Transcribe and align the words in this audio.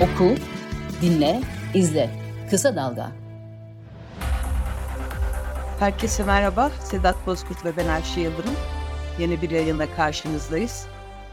Oku, 0.00 0.34
dinle, 1.02 1.40
izle. 1.74 2.10
Kısa 2.50 2.76
Dalga. 2.76 3.12
Herkese 5.78 6.24
merhaba. 6.24 6.70
Sedat 6.70 7.26
Bozkurt 7.26 7.64
ve 7.64 7.76
ben 7.76 7.88
Ayşe 7.88 8.20
Yıldırım. 8.20 8.54
Yeni 9.18 9.42
bir 9.42 9.50
yayında 9.50 9.94
karşınızdayız. 9.94 10.86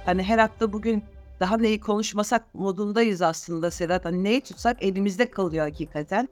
Hani 0.06 0.24
her 0.24 0.38
hafta 0.38 0.74
bugün 0.74 1.04
daha 1.40 1.58
neyi 1.58 1.80
konuşmasak 1.80 2.54
modundayız 2.54 3.22
aslında 3.22 3.72
Sedat. 3.72 4.06
Hani 4.06 4.24
neyi 4.24 4.42
tutsak 4.42 4.84
elimizde 4.84 5.32
kalıyor 5.32 5.66
hakikaten. 5.66 6.30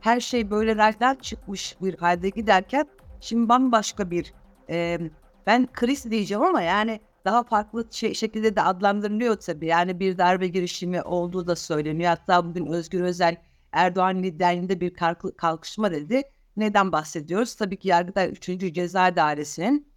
Her 0.00 0.20
şey 0.20 0.50
böyle 0.50 0.76
nereden 0.76 1.14
çıkmış 1.14 1.76
bir 1.82 1.98
halde 1.98 2.28
giderken 2.28 2.86
şimdi 3.20 3.48
bambaşka 3.48 4.10
bir 4.10 4.34
e, 4.70 4.98
ben 5.46 5.68
kriz 5.72 6.10
diyeceğim 6.10 6.42
ama 6.42 6.62
yani 6.62 7.00
daha 7.24 7.42
farklı 7.42 7.88
şey, 7.90 8.14
şekilde 8.14 8.56
de 8.56 8.62
adlandırılıyor 8.62 9.36
tabii. 9.36 9.66
Yani 9.66 10.00
bir 10.00 10.18
darbe 10.18 10.48
girişimi 10.48 11.02
olduğu 11.02 11.46
da 11.46 11.56
söyleniyor. 11.56 12.08
Hatta 12.08 12.46
bugün 12.46 12.66
Özgür 12.66 13.00
Özel 13.00 13.36
Erdoğan 13.72 14.22
liderliğinde 14.22 14.80
bir 14.80 14.94
kalkışma 15.36 15.90
dedi. 15.90 16.22
Neden 16.56 16.92
bahsediyoruz? 16.92 17.54
Tabii 17.54 17.76
ki 17.78 17.88
Yargıtay 17.88 18.30
3. 18.30 18.74
Ceza 18.74 19.16
Dairesi'nin 19.16 19.88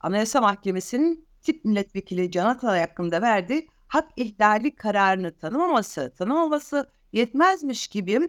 Anayasa 0.00 0.40
Mahkemesi'nin 0.40 1.28
tip 1.42 1.64
milletvekili 1.64 2.30
Can 2.30 2.46
Atalay 2.46 2.80
hakkında 2.80 3.22
verdiği 3.22 3.68
hak 3.88 4.08
ihlali 4.16 4.74
kararını 4.74 5.38
tanımaması, 5.38 6.12
tanımaması 6.18 6.90
yetmezmiş 7.12 7.88
gibi 7.88 8.28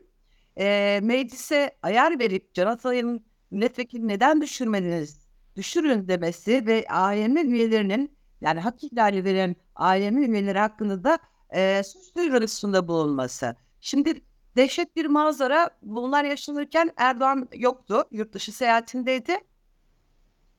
e, 0.57 0.99
meclise 1.03 1.77
ayar 1.81 2.19
verip 2.19 2.53
Can 2.53 2.67
Atalay'ın 2.67 3.25
milletvekili 3.51 4.07
neden 4.07 4.41
düşürmediniz, 4.41 5.27
düşürün 5.55 6.07
demesi 6.07 6.67
ve 6.67 6.85
AYM 6.89 7.37
üyelerinin 7.37 8.17
yani 8.43 8.59
hak 8.59 8.83
ihlali 8.83 9.25
veren 9.25 9.55
AYM 9.75 10.17
üyeleri 10.17 10.59
hakkında 10.59 11.03
da 11.03 11.19
e, 11.55 11.83
suç 11.83 12.15
duyurusunda 12.15 12.87
bulunması. 12.87 13.55
Şimdi 13.81 14.21
dehşet 14.55 14.95
bir 14.95 15.05
manzara 15.05 15.69
bunlar 15.81 16.23
yaşanırken 16.23 16.91
Erdoğan 16.97 17.49
yoktu. 17.55 18.03
Yurt 18.11 18.33
dışı 18.33 18.51
seyahatindeydi. 18.51 19.37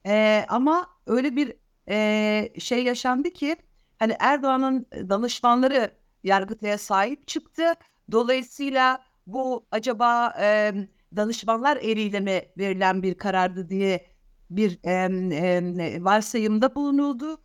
E, 0.07 0.45
ama 0.49 0.87
öyle 1.07 1.37
bir 1.37 1.55
e, 1.89 2.61
şey 2.61 2.85
yaşandı 2.85 3.31
ki 3.31 3.57
hani 3.99 4.17
Erdoğan'ın 4.21 4.87
danışmanları 4.93 5.91
Yargıtay'a 6.25 6.79
sahip 6.79 7.29
çıktı. 7.29 7.65
Dolayısıyla 8.13 9.05
bu 9.27 9.67
acaba 9.71 10.35
e, 10.41 10.73
danışmanlar 11.17 11.77
eliyle 11.77 12.21
mi 12.21 12.43
verilen 12.59 13.03
bir 13.03 13.15
karardı 13.15 13.69
diye 13.69 14.07
bir 14.51 14.79
e, 14.85 14.93
e, 15.87 16.05
varsayımda 16.05 16.75
bulunuldu. 16.75 17.41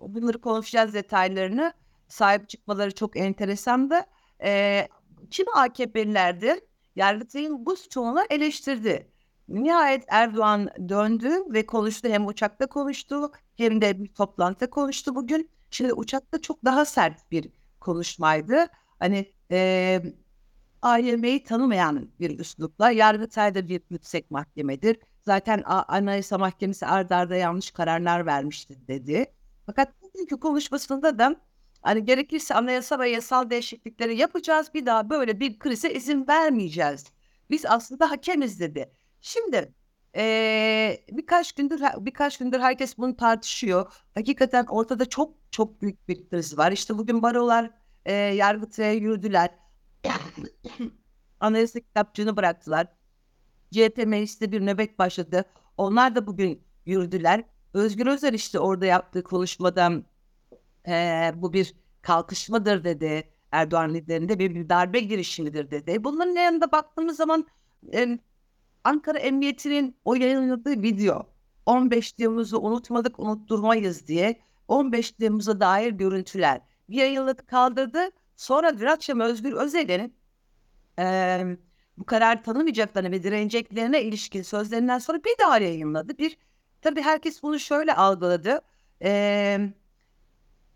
Bunları 0.00 0.40
konuşacağız 0.40 0.94
detaylarını. 0.94 1.72
Sahip 2.08 2.48
çıkmaları 2.48 2.94
çok 2.94 3.16
enteresandı. 3.16 4.00
E, 4.42 4.88
kim 5.30 5.46
AKP'lilerdi? 5.54 6.60
Yargıtay'ın 6.96 7.66
bu 7.66 7.76
çoğunu 7.90 8.20
eleştirdi. 8.30 9.10
Nihayet 9.48 10.04
Erdoğan 10.08 10.68
döndü 10.88 11.30
ve 11.48 11.66
konuştu. 11.66 12.08
Hem 12.08 12.26
uçakta 12.26 12.66
konuştu 12.66 13.32
hem 13.56 13.80
de 13.80 14.04
bir 14.04 14.14
toplantıda 14.14 14.70
konuştu 14.70 15.14
bugün. 15.14 15.50
Şimdi 15.70 15.92
uçakta 15.92 16.40
çok 16.42 16.64
daha 16.64 16.84
sert 16.84 17.30
bir 17.30 17.50
konuşmaydı. 17.80 18.66
Hani 18.98 19.32
e, 19.50 20.02
AYM'yi 20.82 21.44
tanımayan 21.44 22.10
bir 22.20 22.38
üslupla 22.38 22.90
Yargıtay 22.90 23.54
da 23.54 23.68
bir 23.68 23.80
yüksek 23.90 24.30
mahkemedir. 24.30 24.98
Zaten 25.22 25.62
Anayasa 25.66 26.38
Mahkemesi 26.38 26.86
ardarda 26.86 27.16
arda 27.16 27.36
yanlış 27.36 27.70
kararlar 27.70 28.26
vermişti 28.26 28.88
dedi. 28.88 29.26
Fakat 29.66 30.02
bugünkü 30.02 30.40
konuşmasında 30.40 31.18
da 31.18 31.36
hani 31.82 32.04
gerekirse 32.04 32.54
anayasa 32.54 32.98
ve 32.98 33.10
yasal 33.10 33.50
değişiklikleri 33.50 34.16
yapacağız. 34.16 34.70
Bir 34.74 34.86
daha 34.86 35.10
böyle 35.10 35.40
bir 35.40 35.58
krize 35.58 35.92
izin 35.92 36.28
vermeyeceğiz. 36.28 37.04
Biz 37.50 37.66
aslında 37.66 38.10
hakemiz 38.10 38.60
dedi. 38.60 38.92
Şimdi 39.20 39.74
ee, 40.16 41.04
birkaç 41.10 41.52
gündür 41.52 41.80
birkaç 41.98 42.38
gündür 42.38 42.60
herkes 42.60 42.98
bunu 42.98 43.16
tartışıyor. 43.16 43.92
Hakikaten 44.14 44.66
ortada 44.68 45.08
çok 45.08 45.34
çok 45.50 45.82
büyük 45.82 46.08
bir 46.08 46.28
kriz 46.28 46.58
var. 46.58 46.72
İşte 46.72 46.98
bugün 46.98 47.22
barolar 47.22 47.70
e, 48.04 48.12
yargıtaya 48.12 48.92
yürüdüler. 48.92 49.50
Anayasa 51.40 51.80
kitapçığını 51.80 52.36
bıraktılar. 52.36 52.86
CHP 53.72 54.06
mecliste 54.06 54.52
bir 54.52 54.66
nöbet 54.66 54.98
başladı. 54.98 55.44
Onlar 55.76 56.14
da 56.14 56.26
bugün 56.26 56.64
yürüdüler. 56.86 57.44
Özgür 57.76 58.06
Özel 58.06 58.34
işte 58.34 58.58
orada 58.58 58.86
yaptığı 58.86 59.22
konuşmada 59.22 59.92
e, 60.88 61.32
bu 61.34 61.52
bir 61.52 61.74
kalkışmadır 62.02 62.84
dedi. 62.84 63.30
Erdoğan 63.52 63.94
liderinde 63.94 64.38
bir, 64.38 64.54
bir 64.54 64.68
darbe 64.68 65.00
girişimidir 65.00 65.70
dedi. 65.70 66.04
Bunların 66.04 66.34
yanında 66.34 66.72
baktığımız 66.72 67.16
zaman 67.16 67.46
e, 67.94 68.18
Ankara 68.84 69.18
Emniyeti'nin 69.18 69.96
o 70.04 70.14
yayınladığı 70.14 70.82
video 70.82 71.26
15 71.66 72.12
Temmuz'u 72.12 72.58
unutmadık 72.58 73.18
unutturmayız 73.18 74.06
diye 74.06 74.40
15 74.68 75.10
Temmuz'a 75.10 75.60
dair 75.60 75.92
görüntüler 75.92 76.60
bir 76.90 76.96
yayınladı 76.96 77.46
kaldırdı. 77.46 78.10
Sonra 78.36 78.78
dün 78.78 78.86
akşam 78.86 79.20
Özgür 79.20 79.52
Özel'in 79.52 80.14
e, 80.98 81.44
bu 81.98 82.06
karar 82.06 82.44
tanımayacaklarına 82.44 83.10
ve 83.10 83.22
direneceklerine 83.22 84.02
ilişkin 84.02 84.42
sözlerinden 84.42 84.98
sonra 84.98 85.18
bir 85.18 85.38
daha 85.40 85.58
yayınladı. 85.58 86.18
Bir 86.18 86.38
Tabii 86.82 87.02
herkes 87.02 87.42
bunu 87.42 87.58
şöyle 87.58 87.94
algıladı. 87.94 88.60
Ee, 89.02 89.58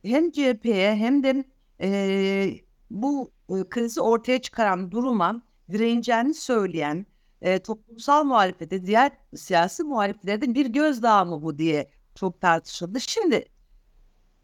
hem 0.04 0.30
CHP'ye 0.30 0.94
hem 0.96 1.22
de 1.22 1.44
e, 1.80 2.60
bu 2.90 3.32
e, 3.50 3.68
krizi 3.68 4.00
ortaya 4.00 4.40
çıkaran 4.42 4.90
duruma 4.90 5.42
direneceğini 5.72 6.34
söyleyen 6.34 7.06
e, 7.42 7.58
toplumsal 7.62 8.24
muhalefete, 8.24 8.86
diğer 8.86 9.12
siyasi 9.36 9.82
muhaliflerde 9.84 10.54
bir 10.54 10.66
gözdağı 10.66 11.26
mı 11.26 11.42
bu 11.42 11.58
diye 11.58 11.90
çok 12.14 12.40
tartışıldı. 12.40 13.00
Şimdi 13.00 13.44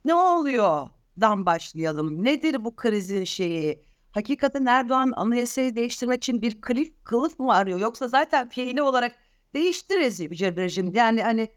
ne 0.04 0.14
oluyor? 0.14 0.88
Dan 1.20 1.46
başlayalım. 1.46 2.24
Nedir 2.24 2.64
bu 2.64 2.76
krizin 2.76 3.24
şeyi? 3.24 3.84
Hakikaten 4.12 4.66
Erdoğan 4.66 5.12
anayasayı 5.16 5.76
değiştirmek 5.76 6.16
için 6.24 6.42
bir 6.42 6.60
kılıf, 6.60 6.88
kılıf 7.04 7.38
mı 7.38 7.54
arıyor? 7.54 7.80
Yoksa 7.80 8.08
zaten 8.08 8.48
fiili 8.48 8.82
olarak 8.82 9.16
değiştiririz 9.56 10.20
bir 10.20 10.56
rejim. 10.56 10.94
Yani 10.94 11.22
hani 11.22 11.48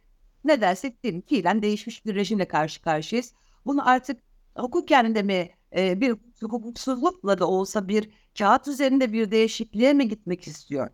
ne 0.44 0.62
dersek 0.62 1.04
diyelim 1.04 1.22
fiilen 1.22 1.62
değişmiş 1.62 2.06
bir 2.06 2.16
rejimle 2.16 2.48
karşı 2.48 2.82
karşıyayız. 2.82 3.34
Bunu 3.66 3.90
artık 3.90 4.20
hukuken 4.56 5.16
de 5.16 5.24
mi 5.24 5.50
e, 5.76 6.02
bir 6.02 6.16
hukuksuzlukla 6.42 7.40
da 7.40 7.48
olsa 7.48 7.88
bir 7.88 8.10
kağıt 8.38 8.68
üzerinde 8.68 9.14
bir 9.14 9.32
değişikliğe 9.32 9.94
mi 9.94 10.08
gitmek 10.08 10.48
istiyor? 10.48 10.90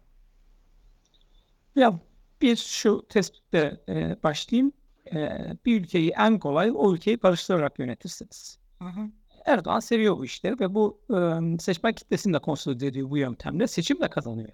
Ya 1.75 1.99
bir 2.41 2.55
şu 2.55 3.05
tespitle 3.09 3.81
e, 3.89 4.23
başlayayım. 4.23 4.71
E, 5.13 5.29
bir 5.65 5.81
ülkeyi 5.81 6.11
en 6.11 6.39
kolay 6.39 6.71
o 6.75 6.93
ülkeyi 6.93 7.17
karıştırarak 7.17 7.79
yönetirsiniz. 7.79 8.59
Hı 8.79 8.85
hı. 8.85 9.09
Erdoğan 9.45 9.79
seviyor 9.79 10.17
bu 10.17 10.25
işleri 10.25 10.59
ve 10.59 10.73
bu 10.73 10.99
e, 11.09 11.59
seçmen 11.59 11.93
kitlesini 11.93 12.33
de 12.33 12.39
konsolide 12.39 12.87
ediyor 12.87 13.09
bu 13.09 13.17
yöntemle. 13.17 13.67
Seçim 13.67 14.01
de 14.01 14.09
kazanıyor. 14.09 14.49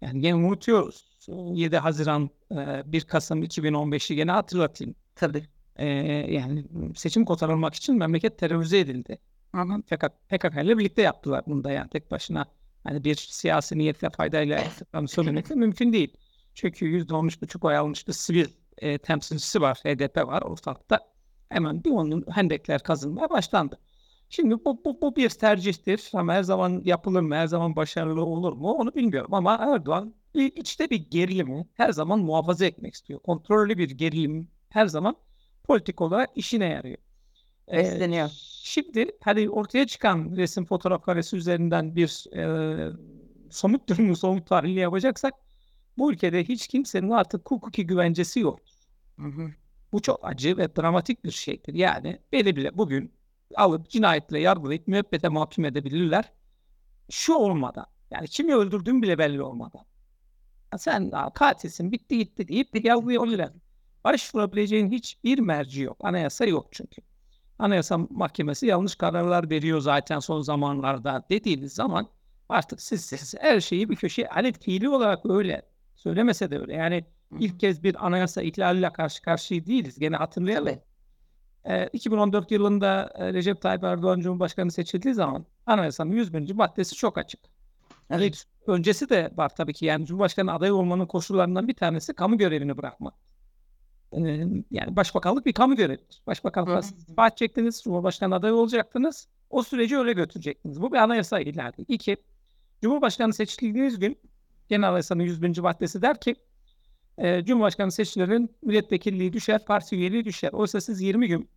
Yani 0.00 0.20
gene 0.20 0.34
unutuyoruz. 0.34 1.16
7 1.28 1.76
Haziran 1.76 2.30
1 2.50 3.00
Kasım 3.00 3.42
2015'i 3.42 4.16
gene 4.16 4.30
hatırlatayım. 4.30 4.94
Tabii. 5.14 5.46
Ee, 5.76 5.86
yani 6.32 6.64
seçim 6.96 7.24
kotarılmak 7.24 7.74
için 7.74 7.96
memleket 7.96 8.38
terörize 8.38 8.78
edildi. 8.78 9.18
Ama 9.52 9.80
PKK, 9.80 10.28
PKK 10.28 10.64
ile 10.64 10.78
birlikte 10.78 11.02
yaptılar 11.02 11.44
bunu 11.46 11.64
da 11.64 11.70
yani 11.70 11.90
tek 11.90 12.10
başına. 12.10 12.46
Hani 12.84 13.04
bir 13.04 13.14
siyasi 13.14 13.78
niyetle 13.78 14.10
faydayla 14.10 14.56
yaptıklarını 14.56 15.08
söylemek 15.08 15.48
de 15.48 15.54
mümkün 15.54 15.92
değil. 15.92 16.16
Çünkü 16.54 16.86
%13,5 16.86 17.66
oy 17.66 17.76
almış 17.76 18.08
bir 18.08 18.12
sivil 18.12 18.46
e, 18.78 18.98
temsilcisi 18.98 19.60
var, 19.60 19.78
HDP 19.84 20.16
var 20.16 20.42
ortalıkta. 20.42 21.00
Hemen 21.48 21.84
bir 21.84 21.90
onun 21.90 22.24
hendekler 22.30 22.82
kazınmaya 22.82 23.30
başlandı. 23.30 23.78
Şimdi 24.28 24.54
bu, 24.64 24.84
bu, 24.84 25.00
bu 25.00 25.16
bir 25.16 25.30
tercihtir 25.30 26.10
ama 26.14 26.34
her 26.34 26.42
zaman 26.42 26.82
yapılır 26.84 27.20
mı, 27.20 27.34
her 27.34 27.46
zaman 27.46 27.76
başarılı 27.76 28.24
olur 28.24 28.52
mu 28.52 28.72
onu 28.72 28.94
bilmiyorum. 28.94 29.34
Ama 29.34 29.54
Erdoğan 29.54 30.14
içte 30.34 30.90
bir 30.90 31.10
gerilimi 31.10 31.66
her 31.74 31.90
zaman 31.90 32.18
muhafaza 32.18 32.66
etmek 32.66 32.94
istiyor. 32.94 33.20
Kontrollü 33.20 33.78
bir 33.78 33.90
gerilim 33.90 34.50
her 34.68 34.86
zaman 34.86 35.16
politik 35.64 36.00
olarak 36.00 36.30
işine 36.34 36.66
yarıyor. 36.66 36.98
Besleniyor. 37.72 38.26
Ee, 38.26 38.32
şimdi 38.62 39.10
hani 39.24 39.50
ortaya 39.50 39.86
çıkan 39.86 40.36
resim 40.36 40.64
fotoğraf 40.64 41.02
karesi 41.02 41.36
üzerinden 41.36 41.96
bir 41.96 42.36
e, 42.36 42.92
somut 43.50 43.88
durumu, 43.88 44.16
somut 44.16 44.46
tahlili 44.46 44.78
yapacaksak 44.80 45.34
bu 45.98 46.12
ülkede 46.12 46.44
hiç 46.44 46.68
kimsenin 46.68 47.10
artık 47.10 47.50
hukuki 47.50 47.86
güvencesi 47.86 48.40
yok. 48.40 48.60
Hı 49.18 49.26
hı. 49.26 49.50
Bu 49.92 50.02
çok 50.02 50.20
acı 50.22 50.56
ve 50.56 50.76
dramatik 50.76 51.24
bir 51.24 51.30
şeydir. 51.30 51.74
Yani 51.74 52.18
beni 52.32 52.56
bile 52.56 52.78
bugün 52.78 53.12
alıp 53.54 53.90
cinayetle 53.90 54.40
yargılayıp 54.40 54.88
müebbete 54.88 55.28
mahkum 55.28 55.64
edebilirler. 55.64 56.32
Şu 57.10 57.34
olmadan. 57.34 57.86
Yani 58.10 58.28
kimi 58.28 58.54
öldürdüğün 58.54 59.02
bile 59.02 59.18
belli 59.18 59.42
olmadan. 59.42 59.84
Sen 60.78 61.12
daha 61.12 61.32
katilsin 61.32 61.92
bitti 61.92 62.18
gitti 62.18 62.48
deyip 62.48 62.74
bir 62.74 62.84
yargılayabilirler. 62.84 63.50
Başvurabileceğin 64.04 64.90
hiçbir 64.90 65.38
merci 65.38 65.82
yok. 65.82 65.96
Anayasa 66.00 66.44
yok 66.44 66.68
çünkü. 66.70 67.02
Anayasa 67.58 67.98
Mahkemesi 68.10 68.66
yanlış 68.66 68.94
kararlar 68.94 69.50
veriyor 69.50 69.80
zaten 69.80 70.18
son 70.18 70.40
zamanlarda 70.40 71.24
dediğiniz 71.30 71.72
zaman 71.72 72.08
artık 72.48 72.80
siz, 72.80 73.04
siz 73.04 73.34
her 73.40 73.60
şeyi 73.60 73.90
bir 73.90 73.96
köşeye 73.96 74.28
hani 74.28 74.52
fiili 74.52 74.88
olarak 74.88 75.26
öyle 75.30 75.62
söylemese 75.96 76.50
de 76.50 76.58
öyle. 76.58 76.74
Yani 76.74 77.04
ilk 77.38 77.60
kez 77.60 77.82
bir 77.82 78.06
anayasa 78.06 78.42
ihlaliyle 78.42 78.92
karşı 78.92 79.22
karşıya 79.22 79.66
değiliz. 79.66 79.98
Gene 79.98 80.16
hatırlayalım. 80.16 80.78
Ee, 81.68 81.88
2014 81.92 82.50
yılında 82.50 83.12
e, 83.14 83.32
Recep 83.32 83.60
Tayyip 83.62 83.84
Erdoğan 83.84 84.20
Cumhurbaşkanı 84.20 84.70
seçildiği 84.70 85.14
zaman 85.14 85.46
anayasanın 85.66 86.12
101. 86.12 86.52
maddesi 86.52 86.94
çok 86.94 87.18
açık. 87.18 87.40
Evet. 88.10 88.44
Öncesi 88.66 89.08
de 89.08 89.30
var 89.36 89.54
tabii 89.56 89.72
ki 89.72 89.86
yani 89.86 90.06
Cumhurbaşkanı 90.06 90.52
adayı 90.52 90.74
olmanın 90.74 91.06
koşullarından 91.06 91.68
bir 91.68 91.74
tanesi 91.74 92.14
kamu 92.14 92.38
görevini 92.38 92.76
bırakmak. 92.76 93.14
Ee, 94.12 94.18
yani 94.70 94.96
başbakanlık 94.96 95.46
bir 95.46 95.52
kamu 95.52 95.76
görevidir. 95.76 96.22
Hı. 96.90 96.98
istifa 96.98 97.26
edecektiniz, 97.26 97.82
Cumhurbaşkanı 97.82 98.34
adayı 98.34 98.54
olacaktınız. 98.54 99.28
O 99.50 99.62
süreci 99.62 99.98
öyle 99.98 100.12
götürecektiniz. 100.12 100.82
Bu 100.82 100.92
bir 100.92 100.96
anayasa 100.96 101.40
ihlali. 101.40 101.84
İki, 101.88 102.16
Cumhurbaşkanı 102.82 103.32
seçildiğiniz 103.32 103.98
gün 103.98 104.18
Genel 104.68 104.88
Anayasanın 104.88 105.22
101. 105.22 105.58
maddesi 105.58 106.02
der 106.02 106.20
ki 106.20 106.36
e, 107.18 107.44
Cumhurbaşkanı 107.44 107.92
seçilerin 107.92 108.56
milletvekilliği 108.62 109.32
düşer, 109.32 109.64
parti 109.64 109.96
üyeliği 109.96 110.24
düşer. 110.24 110.52
Oysa 110.52 110.80
siz 110.80 111.00
20 111.00 111.28
gün 111.28 111.48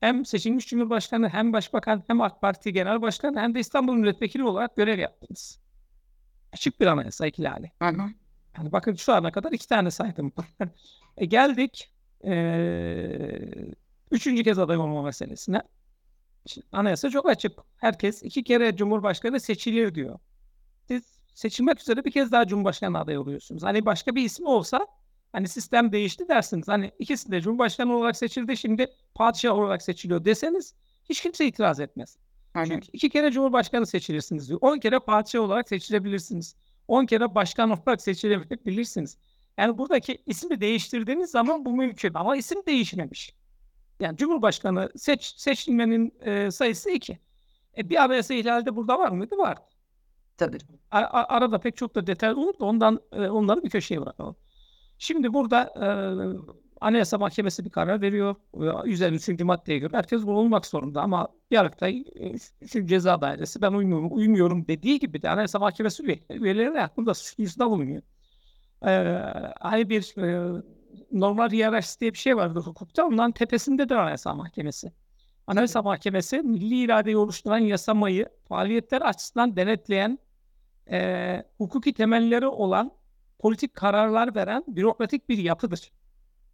hem 0.00 0.24
seçilmiş 0.24 0.66
Cumhurbaşkanı 0.66 1.28
hem 1.28 1.52
Başbakan 1.52 2.04
hem 2.06 2.20
AK 2.20 2.40
Parti 2.40 2.72
Genel 2.72 3.02
Başkanı 3.02 3.40
hem 3.40 3.54
de 3.54 3.60
İstanbul 3.60 3.94
Milletvekili 3.94 4.44
olarak 4.44 4.76
görev 4.76 4.98
yaptınız. 4.98 5.60
Açık 6.52 6.80
bir 6.80 6.86
anayasa 6.86 7.26
ihlali. 7.26 7.72
Yani 8.58 8.72
bakın 8.72 8.94
şu 8.94 9.12
ana 9.14 9.32
kadar 9.32 9.52
iki 9.52 9.68
tane 9.68 9.90
saydım. 9.90 10.32
e 11.16 11.24
geldik 11.26 11.92
eee, 12.24 13.74
üçüncü 14.10 14.44
kez 14.44 14.58
aday 14.58 14.76
olma 14.76 15.02
meselesine. 15.02 15.62
Şimdi 16.46 16.66
anayasa 16.72 17.10
çok 17.10 17.28
açık. 17.28 17.58
Herkes 17.76 18.22
iki 18.22 18.44
kere 18.44 18.76
Cumhurbaşkanı 18.76 19.40
seçilir 19.40 19.94
diyor. 19.94 20.18
Siz 20.88 21.18
seçilmek 21.34 21.80
üzere 21.80 22.04
bir 22.04 22.10
kez 22.10 22.32
daha 22.32 22.46
Cumhurbaşkanı 22.46 22.98
adayı 22.98 23.20
oluyorsunuz. 23.20 23.62
Hani 23.62 23.86
başka 23.86 24.14
bir 24.14 24.22
ismi 24.22 24.48
olsa 24.48 24.86
hani 25.36 25.48
sistem 25.48 25.92
değişti 25.92 26.28
dersiniz. 26.28 26.68
Hani 26.68 26.92
ikisi 26.98 27.30
de 27.30 27.40
Cumhurbaşkanı 27.40 27.96
olarak 27.96 28.16
seçildi 28.16 28.56
şimdi 28.56 28.86
padişah 29.14 29.54
olarak 29.54 29.82
seçiliyor 29.82 30.24
deseniz 30.24 30.74
hiç 31.08 31.20
kimse 31.20 31.46
itiraz 31.46 31.80
etmez. 31.80 32.16
Çünkü 32.74 32.88
iki 32.92 33.10
kere 33.10 33.30
Cumhurbaşkanı 33.30 33.86
seçilirsiniz 33.86 34.48
diyor. 34.48 34.58
On 34.62 34.78
kere 34.78 34.98
padişah 34.98 35.40
olarak 35.40 35.68
seçilebilirsiniz. 35.68 36.56
On 36.88 37.06
kere 37.06 37.34
başkan 37.34 37.70
olarak 37.70 38.02
seçilebilirsiniz. 38.02 39.18
Yani 39.58 39.78
buradaki 39.78 40.18
ismi 40.26 40.60
değiştirdiğiniz 40.60 41.30
zaman 41.30 41.64
bu 41.64 41.72
mümkün 41.72 42.14
ama 42.14 42.36
isim 42.36 42.66
değişmemiş. 42.66 43.34
Yani 44.00 44.16
Cumhurbaşkanı 44.16 44.90
seç, 44.96 45.34
seçilmenin 45.36 46.14
e, 46.20 46.50
sayısı 46.50 46.90
iki. 46.90 47.18
E, 47.78 47.88
bir 47.90 47.96
anayasa 47.96 48.34
ihlali 48.34 48.66
de 48.66 48.76
burada 48.76 48.98
var 48.98 49.08
mıydı? 49.08 49.36
Var. 49.38 49.58
Tabii. 50.36 50.58
A- 50.90 51.24
arada 51.28 51.60
pek 51.60 51.76
çok 51.76 51.94
da 51.94 52.06
detay 52.06 52.32
olur 52.32 52.58
da 52.58 52.64
ondan 52.64 53.00
e, 53.12 53.28
onları 53.28 53.62
bir 53.62 53.70
köşeye 53.70 54.00
bırakalım. 54.00 54.36
Şimdi 54.98 55.32
burada 55.32 55.62
e, 55.62 55.86
Anayasa 56.80 57.18
Mahkemesi 57.18 57.64
bir 57.64 57.70
karar 57.70 58.00
veriyor. 58.02 58.34
E, 58.86 58.88
153. 58.90 59.40
maddeye 59.40 59.78
göre 59.78 59.96
herkes 59.96 60.22
bulunmak 60.22 60.66
zorunda 60.66 61.02
ama 61.02 61.28
Yargıtay 61.50 62.04
e, 62.20 62.66
şu 62.68 62.86
ceza 62.86 63.20
dairesi 63.20 63.62
ben 63.62 63.72
uymuyorum, 63.72 64.08
uymuyorum 64.12 64.68
dediği 64.68 64.98
gibi 64.98 65.22
de 65.22 65.30
Anayasa 65.30 65.58
Mahkemesi 65.58 66.02
üye- 66.02 66.20
üyeleri 66.30 66.78
hakkında 66.78 67.14
suç 67.14 67.38
duyurusunda 67.38 67.70
bulunuyor. 67.70 68.02
E, 68.86 68.90
hani 69.60 69.90
bir 69.90 70.18
e, 70.22 70.62
normal 71.12 71.50
hiyerarşisi 71.50 72.00
diye 72.00 72.12
bir 72.12 72.18
şey 72.18 72.36
vardır 72.36 72.60
hukukta. 72.62 73.06
Ondan 73.06 73.32
tepesindedir 73.32 73.94
Anayasa 73.94 74.34
Mahkemesi. 74.34 74.92
Anayasa 75.46 75.82
Mahkemesi 75.82 76.38
milli 76.42 76.80
iradeyi 76.84 77.16
oluşturan 77.16 77.58
yasamayı 77.58 78.28
faaliyetler 78.48 79.02
açısından 79.02 79.56
denetleyen 79.56 80.18
e, 80.90 81.42
hukuki 81.58 81.92
temelleri 81.94 82.46
olan 82.46 82.92
politik 83.38 83.74
kararlar 83.74 84.34
veren 84.34 84.64
bürokratik 84.68 85.28
bir 85.28 85.38
yapıdır. 85.38 85.90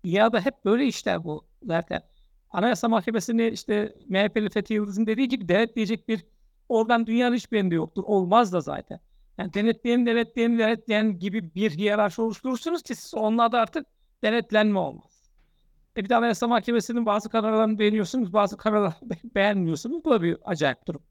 Dünyada 0.05 0.40
hep 0.40 0.64
böyle 0.64 0.87
işler 0.87 1.25
bu 1.25 1.46
zaten. 1.62 2.02
Anayasa 2.50 2.88
Mahkemesi'ni 2.88 3.49
işte 3.49 3.94
MHP'li 4.08 4.50
Fethi 4.50 4.75
Yıldız'ın 4.75 5.06
dediği 5.06 5.29
gibi 5.29 5.49
denetleyecek 5.49 6.08
bir 6.08 6.25
organ 6.69 7.06
dünyanın 7.06 7.37
hiçbirinde 7.37 7.75
yoktur. 7.75 8.02
Olmaz 8.06 8.52
da 8.52 8.61
zaten. 8.61 9.00
Yani 9.38 9.55
denetleyen, 9.55 10.06
denetleyen, 10.06 10.58
denetleyen 10.58 11.19
gibi 11.19 11.55
bir 11.55 11.70
hiyerarşi 11.70 12.23
oluşturursunuz 12.23 12.82
ki 12.82 12.94
siz 12.94 13.14
onlarda 13.14 13.61
artık 13.61 13.87
denetlenme 14.23 14.79
olmaz. 14.79 15.31
E 15.96 16.05
bir 16.05 16.08
de 16.08 16.17
Anayasa 16.17 16.46
Mahkemesi'nin 16.46 17.06
bazı 17.06 17.29
kararlarını 17.29 17.79
beğeniyorsunuz, 17.79 18.32
bazı 18.32 18.56
kararlarını 18.56 19.11
be- 19.11 19.19
beğenmiyorsunuz. 19.34 20.05
Bu 20.05 20.11
da 20.11 20.23
bir 20.23 20.37
acayip 20.44 20.87
durum. 20.87 21.02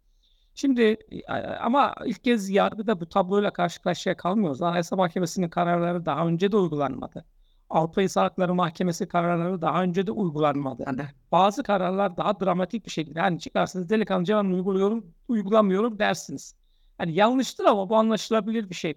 Şimdi 0.56 0.82
e, 1.12 1.24
ama 1.62 1.96
ilk 2.06 2.24
kez 2.24 2.50
yargıda 2.50 3.00
bu 3.00 3.10
tabloyla 3.10 3.54
karşı 3.54 3.82
karşıya 3.82 4.18
kalmıyoruz. 4.18 4.62
Anayasa 4.62 4.96
Mahkemesi'nin 4.96 5.50
kararları 5.50 6.06
daha 6.06 6.28
önce 6.28 6.52
de 6.52 6.58
uygulanmadı. 6.58 7.26
Avrupa 7.70 8.02
İnsan 8.02 8.22
Hakları 8.22 8.54
Mahkemesi 8.54 9.08
kararları 9.08 9.62
daha 9.62 9.84
önce 9.84 10.08
de 10.08 10.12
uygulanmadı. 10.12 10.84
Yani. 10.88 11.02
Bazı 11.32 11.64
kararlar 11.64 12.18
daha 12.18 12.40
dramatik 12.40 12.86
bir 12.86 12.92
şekilde. 12.92 13.20
Hani 13.20 13.40
çıkarsınız 13.40 13.90
delikanlıca 13.90 14.44
ben 14.44 14.50
uyguluyorum, 14.50 15.06
uygulamıyorum 15.28 16.00
dersiniz. 16.00 16.56
Hani 16.98 17.14
yanlıştır 17.14 17.66
ama 17.66 17.90
bu 17.90 17.96
anlaşılabilir 17.96 18.70
bir 18.70 18.76
şey. 18.76 18.94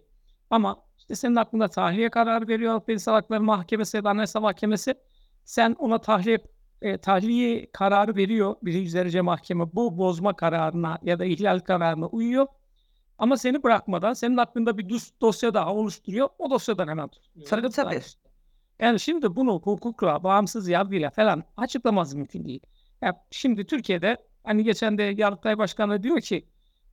Ama 0.50 0.76
işte 0.98 1.14
senin 1.14 1.36
aklında 1.36 1.68
tahliye 1.68 2.10
kararı 2.10 2.48
veriyor 2.48 2.72
Avrupa 2.72 2.92
İnsan 2.92 3.12
Hakları 3.12 3.42
Mahkemesi 3.42 3.96
ya 3.96 4.04
da 4.04 4.10
Anayasa 4.10 4.40
Mahkemesi. 4.40 4.94
Sen 5.44 5.76
ona 5.78 5.98
tahliye 5.98 6.38
e, 6.82 6.98
tahliye 6.98 7.70
kararı 7.72 8.16
veriyor 8.16 8.56
birinci 8.62 8.92
derece 8.94 9.20
mahkeme. 9.20 9.72
Bu 9.72 9.98
bozma 9.98 10.36
kararına 10.36 10.98
ya 11.02 11.18
da 11.18 11.24
ihlal 11.24 11.60
kararına 11.60 12.06
uyuyor. 12.06 12.46
Ama 13.18 13.36
seni 13.36 13.62
bırakmadan 13.62 14.12
senin 14.12 14.36
aklında 14.36 14.78
bir 14.78 14.88
dosya 15.20 15.54
daha 15.54 15.74
oluşturuyor. 15.74 16.28
O 16.38 16.50
dosyadan 16.50 16.88
hemen 16.88 17.08
tutuyor. 17.08 17.46
Tabii, 17.46 17.70
tabii. 17.70 17.94
Yani 18.80 19.00
şimdi 19.00 19.36
bunu 19.36 19.52
hukukla, 19.52 20.24
bağımsız 20.24 20.68
yargıyla 20.68 21.10
falan 21.10 21.44
açıklaması 21.56 22.16
mümkün 22.16 22.44
değil. 22.46 22.60
Ya 23.02 23.24
şimdi 23.30 23.66
Türkiye'de 23.66 24.16
hani 24.44 24.64
geçen 24.64 24.98
de 24.98 25.02
Yargıtay 25.02 25.58
Başkanı 25.58 26.02
diyor 26.02 26.20
ki 26.20 26.46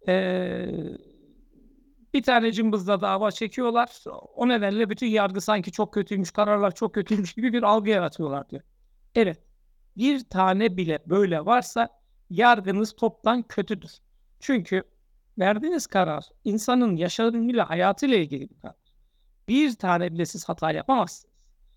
eee, 0.08 0.98
bir 2.14 2.24
tane 2.24 2.52
cımbızla 2.52 3.02
dava 3.02 3.32
çekiyorlar. 3.32 4.04
O 4.36 4.48
nedenle 4.48 4.90
bütün 4.90 5.08
yargı 5.08 5.42
sanki 5.42 5.72
çok 5.72 5.94
kötüymüş, 5.94 6.32
kararlar 6.32 6.76
çok 6.76 6.94
kötüymüş 6.94 7.34
gibi 7.34 7.54
bir 7.54 7.64
algı 7.64 7.90
yaratıyorlar 7.90 8.50
diyor. 8.50 8.62
Evet. 9.16 9.40
Bir 9.98 10.24
tane 10.24 10.78
bile 10.78 11.00
böyle 11.06 11.46
varsa 11.46 11.90
yargınız 12.30 12.96
toptan 12.96 13.44
kötüdür. 13.44 13.92
Çünkü 14.40 14.84
verdiğiniz 15.40 15.88
karar 15.88 16.24
insanın 16.44 16.96
yaşamıyla, 16.96 17.70
hayatıyla 17.70 18.18
ilgili 18.18 18.50
bir 18.50 18.60
karar. 18.62 18.76
Bir 19.48 19.76
tane 19.76 20.12
bile 20.12 20.26
siz 20.26 20.50
hata 20.50 20.72
yapamazsınız. 20.72 21.32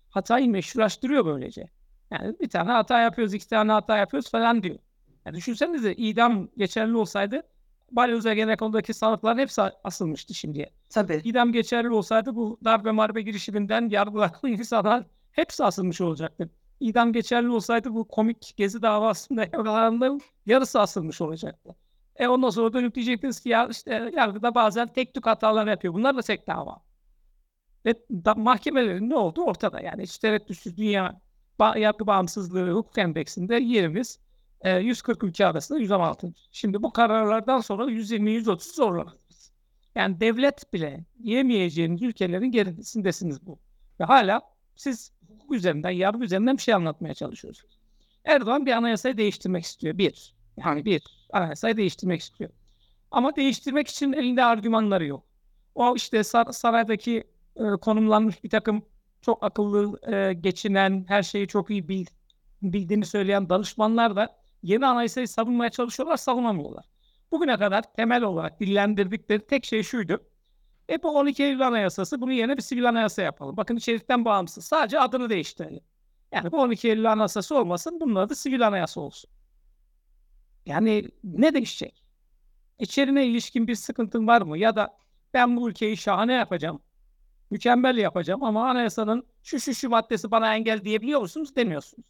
Hatayı 0.09 0.49
meşrulaştırıyor 0.49 1.25
böylece. 1.25 1.69
Yani 2.11 2.39
bir 2.39 2.49
tane 2.49 2.71
hata 2.71 2.99
yapıyoruz, 2.99 3.33
iki 3.33 3.49
tane 3.49 3.71
hata 3.71 3.97
yapıyoruz 3.97 4.31
falan 4.31 4.63
diyor. 4.63 4.79
Yani 5.25 5.37
düşünsenize 5.37 5.93
idam 5.93 6.47
geçerli 6.57 6.97
olsaydı 6.97 7.43
Balyoz 7.91 8.25
Ergenekon'daki 8.25 8.93
sanıkların 8.93 9.37
hepsi 9.37 9.61
asılmıştı 9.61 10.33
şimdiye. 10.33 10.69
Tabii. 10.89 11.21
İdam 11.23 11.51
geçerli 11.51 11.89
olsaydı 11.89 12.35
bu 12.35 12.59
darbe 12.63 12.91
marbe 12.91 13.21
girişiminden 13.21 13.89
yargılanan 13.89 14.39
insanlar 14.43 15.05
hepsi 15.31 15.63
asılmış 15.63 16.01
olacaktı. 16.01 16.49
İdam 16.79 17.13
geçerli 17.13 17.49
olsaydı 17.49 17.93
bu 17.93 18.07
komik 18.07 18.53
gezi 18.57 18.81
davasında 18.81 19.41
yargılananların 19.53 20.21
yarısı 20.45 20.79
asılmış 20.79 21.21
olacaktı. 21.21 21.75
E 22.15 22.27
ondan 22.27 22.49
sonra 22.49 22.73
dönüp 22.73 22.95
diyecektiniz 22.95 23.39
ki 23.39 23.49
ya 23.49 23.67
işte 23.67 24.11
yargıda 24.15 24.55
bazen 24.55 24.93
tek 24.93 25.13
tük 25.13 25.25
hatalar 25.25 25.67
yapıyor. 25.67 25.93
Bunlar 25.93 26.17
da 26.17 26.21
tek 26.21 26.47
dava. 26.47 26.81
Ve 27.85 27.93
da, 28.11 28.35
mahkemelerin 28.35 29.09
ne 29.09 29.15
oldu 29.15 29.43
ortada. 29.43 29.81
Yani 29.81 30.03
hiç 30.03 30.17
tereddütsüz 30.17 30.77
dünya 30.77 31.21
ba- 31.59 31.79
yargı 31.79 32.07
bağımsızlığı 32.07 32.71
hukuk 32.71 32.97
endeksinde 32.97 33.55
yerimiz 33.55 34.19
e, 34.61 34.77
140 34.77 35.23
ülke 35.23 35.45
arasında 35.45 35.79
116. 35.79 36.33
Şimdi 36.51 36.83
bu 36.83 36.93
kararlardan 36.93 37.59
sonra 37.59 37.85
120-130 37.85 38.75
zorlanırız. 38.75 39.51
Yani 39.95 40.19
devlet 40.19 40.73
bile 40.73 41.05
yemeyeceğiniz 41.19 42.01
ülkelerin 42.01 42.51
gerisindesiniz 42.51 43.45
bu. 43.45 43.59
Ve 43.99 44.03
hala 44.03 44.41
siz 44.75 45.11
hukuk 45.35 45.53
üzerinden, 45.53 45.89
yargı 45.89 46.23
üzerinden 46.23 46.57
bir 46.57 46.61
şey 46.61 46.73
anlatmaya 46.73 47.13
çalışıyorsunuz. 47.13 47.79
Erdoğan 48.25 48.65
bir 48.65 48.71
anayasayı 48.71 49.17
değiştirmek 49.17 49.63
istiyor. 49.63 49.97
Bir. 49.97 50.35
Yani 50.57 50.85
bir. 50.85 51.03
Anayasayı 51.33 51.77
değiştirmek 51.77 52.21
istiyor. 52.21 52.49
Ama 53.11 53.35
değiştirmek 53.35 53.87
için 53.87 54.13
elinde 54.13 54.43
argümanları 54.43 55.05
yok. 55.05 55.23
O 55.75 55.95
işte 55.95 56.23
sar- 56.23 56.51
saraydaki 56.51 57.23
e, 57.55 57.63
konumlanmış 57.81 58.43
bir 58.43 58.49
takım 58.49 58.85
çok 59.21 59.43
akıllı, 59.43 60.11
e, 60.13 60.33
geçinen, 60.33 61.05
her 61.07 61.23
şeyi 61.23 61.47
çok 61.47 61.69
iyi 61.69 61.87
bil- 61.89 62.05
bildiğini 62.61 63.05
söyleyen 63.05 63.49
danışmanlar 63.49 64.15
da 64.15 64.37
yeni 64.63 64.85
anayasayı 64.85 65.27
savunmaya 65.27 65.69
çalışıyorlar, 65.69 66.17
savunamıyorlar. 66.17 66.85
Bugüne 67.31 67.57
kadar 67.57 67.93
temel 67.93 68.23
olarak 68.23 68.59
dillendirdikleri 68.59 69.47
tek 69.47 69.65
şey 69.65 69.83
şuydu. 69.83 70.23
E 70.89 71.03
bu 71.03 71.17
12 71.17 71.43
Eylül 71.43 71.67
Anayasası 71.67 72.21
bunu 72.21 72.31
yeni 72.31 72.57
bir 72.57 72.61
sivil 72.61 72.89
anayasa 72.89 73.21
yapalım. 73.21 73.57
Bakın 73.57 73.75
içerikten 73.75 74.25
bağımsız. 74.25 74.65
Sadece 74.65 74.99
adını 74.99 75.29
değiştirelim. 75.29 75.83
Yani 76.31 76.51
bu 76.51 76.61
12 76.61 76.89
Eylül 76.89 77.11
Anayasası 77.11 77.57
olmasın 77.57 77.99
bunun 78.01 78.15
adı 78.15 78.35
sivil 78.35 78.67
anayasa 78.67 79.01
olsun. 79.01 79.29
Yani 80.65 81.09
ne 81.23 81.53
değişecek? 81.53 82.03
İçerine 82.79 83.25
ilişkin 83.27 83.67
bir 83.67 83.75
sıkıntın 83.75 84.27
var 84.27 84.41
mı? 84.41 84.57
Ya 84.57 84.75
da 84.75 84.97
ben 85.33 85.57
bu 85.57 85.69
ülkeyi 85.69 85.97
şahane 85.97 86.33
yapacağım, 86.33 86.81
mükemmel 87.51 87.97
yapacağım 87.97 88.43
ama 88.43 88.69
anayasanın 88.69 89.27
şu 89.43 89.59
şu 89.59 89.73
şu 89.75 89.89
maddesi 89.89 90.31
bana 90.31 90.55
engel 90.55 90.85
diyebiliyor 90.85 91.21
musunuz? 91.21 91.55
Demiyorsunuz. 91.55 92.07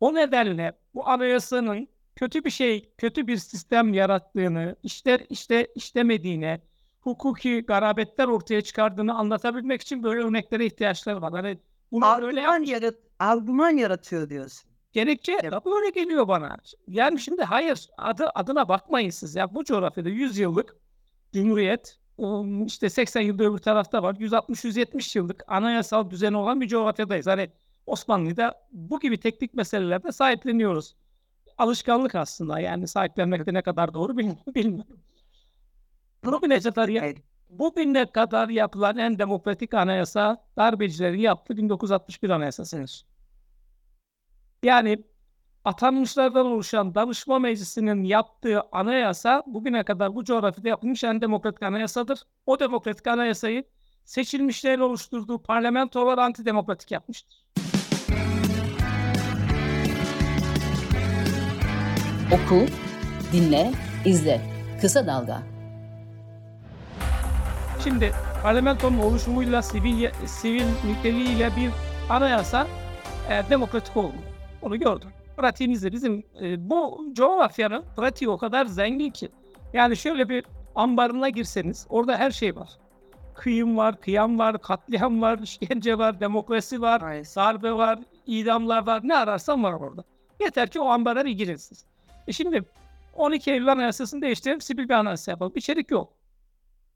O 0.00 0.14
nedenle 0.14 0.78
bu 0.94 1.08
anayasanın 1.08 1.88
kötü 2.16 2.44
bir 2.44 2.50
şey, 2.50 2.90
kötü 2.98 3.26
bir 3.26 3.36
sistem 3.36 3.94
yarattığını, 3.94 4.76
işte 4.82 5.26
işte 5.30 5.68
işlemediğine, 5.74 6.60
hukuki 7.04 7.60
garabetler 7.60 8.26
ortaya 8.28 8.60
çıkardığını 8.62 9.14
anlatabilmek 9.18 9.82
için 9.82 10.02
böyle 10.02 10.20
örneklere 10.20 10.66
ihtiyaçları 10.66 11.22
var. 11.22 11.32
Hani 11.32 11.58
bunu 11.92 12.04
öyle 12.22 12.48
Argüman, 12.48 12.62
yarat 12.62 12.94
argüman 13.18 13.70
yaratıyor 13.70 14.30
diyorsun. 14.30 14.70
Gerekçe 14.92 15.38
da 15.50 15.64
böyle 15.64 15.90
geliyor 15.90 16.28
bana. 16.28 16.56
Yani 16.88 17.18
şimdi 17.20 17.42
hayır 17.42 17.88
adı 17.98 18.26
adına 18.34 18.68
bakmayın 18.68 19.10
siz 19.10 19.34
ya 19.34 19.54
bu 19.54 19.64
coğrafyada 19.64 20.08
100 20.08 20.38
yıllık 20.38 20.76
Cumhuriyet 21.32 21.98
işte 22.66 22.90
80 22.90 23.20
yılda 23.20 23.44
öbür 23.44 23.58
tarafta 23.58 24.02
var. 24.02 24.14
160-170 24.14 25.18
yıllık 25.18 25.44
anayasal 25.46 26.10
düzeni 26.10 26.36
olan 26.36 26.60
bir 26.60 26.68
coğrafyadayız. 26.68 27.26
Hani 27.26 27.50
Osmanlı'da 27.86 28.54
bu 28.72 29.00
gibi 29.00 29.20
teknik 29.20 29.54
meselelerde 29.54 30.12
sahipleniyoruz. 30.12 30.96
Alışkanlık 31.58 32.14
aslında 32.14 32.60
yani 32.60 32.88
sahiplenmekte 32.88 33.54
ne 33.54 33.62
kadar 33.62 33.94
doğru 33.94 34.18
bil- 34.18 34.54
bilmiyorum. 34.54 35.00
Bugüne 36.24 36.60
kadar, 36.60 36.90
bugüne 37.50 38.06
kadar 38.06 38.48
yapılan 38.48 38.98
en 38.98 39.18
demokratik 39.18 39.74
anayasa 39.74 40.44
darbecilerin 40.56 41.18
yaptığı 41.18 41.56
1961 41.56 42.30
anayasasıdır. 42.30 43.04
Yani 44.62 45.04
atanmışlardan 45.64 46.46
oluşan 46.46 46.94
danışma 46.94 47.38
meclisinin 47.38 48.02
yaptığı 48.02 48.62
anayasa 48.72 49.42
bugüne 49.46 49.84
kadar 49.84 50.14
bu 50.14 50.24
coğrafyada 50.24 50.68
yapılmış 50.68 51.04
en 51.04 51.20
demokratik 51.20 51.62
anayasadır. 51.62 52.20
O 52.46 52.60
demokratik 52.60 53.06
anayasayı 53.06 53.64
seçilmişlerin 54.04 54.80
oluşturduğu 54.80 55.42
parlamentolar 55.42 56.18
antidemokratik 56.18 56.90
yapmıştır. 56.90 57.44
Oku, 62.32 62.66
dinle, 63.32 63.72
izle. 64.04 64.40
Kısa 64.80 65.06
Dalga. 65.06 65.53
Şimdi 67.84 68.12
parlamentonun 68.42 68.98
oluşumuyla 68.98 69.62
sivil 69.62 70.10
sivil 70.26 70.66
niteliğiyle 70.86 71.50
bir 71.56 71.70
anayasa 72.10 72.66
e, 73.30 73.50
demokratik 73.50 73.96
oldu. 73.96 74.14
Onu 74.62 74.78
gördüm. 74.78 75.10
Pratiğimizde 75.36 75.92
bizim 75.92 76.24
e, 76.40 76.70
bu 76.70 77.06
coğrafyanın 77.12 77.84
pratiği 77.96 78.28
o 78.28 78.38
kadar 78.38 78.66
zengin 78.66 79.10
ki. 79.10 79.28
Yani 79.72 79.96
şöyle 79.96 80.28
bir 80.28 80.44
ambarına 80.74 81.28
girseniz 81.28 81.86
orada 81.88 82.16
her 82.16 82.30
şey 82.30 82.56
var. 82.56 82.68
Kıyım 83.34 83.76
var, 83.76 84.00
kıyam 84.00 84.38
var, 84.38 84.60
katliam 84.62 85.22
var, 85.22 85.38
işkence 85.38 85.98
var, 85.98 86.20
demokrasi 86.20 86.80
var, 86.80 87.02
Evet. 87.14 87.34
darbe 87.36 87.72
var, 87.72 87.98
idamlar 88.26 88.86
var. 88.86 89.00
Ne 89.04 89.16
ararsan 89.16 89.62
var 89.62 89.72
orada. 89.72 90.04
Yeter 90.40 90.68
ki 90.68 90.80
o 90.80 90.86
ambara 90.86 91.24
bir 91.24 91.30
girin. 91.32 91.58
E 92.26 92.32
şimdi 92.32 92.64
12 93.14 93.52
Eylül 93.52 93.72
Anayasası'nı 93.72 94.22
değiştirelim, 94.22 94.60
sivil 94.60 94.88
bir 94.88 94.94
anayasa 94.94 95.30
yapalım. 95.30 95.52
İçerik 95.56 95.90
yok. 95.90 96.13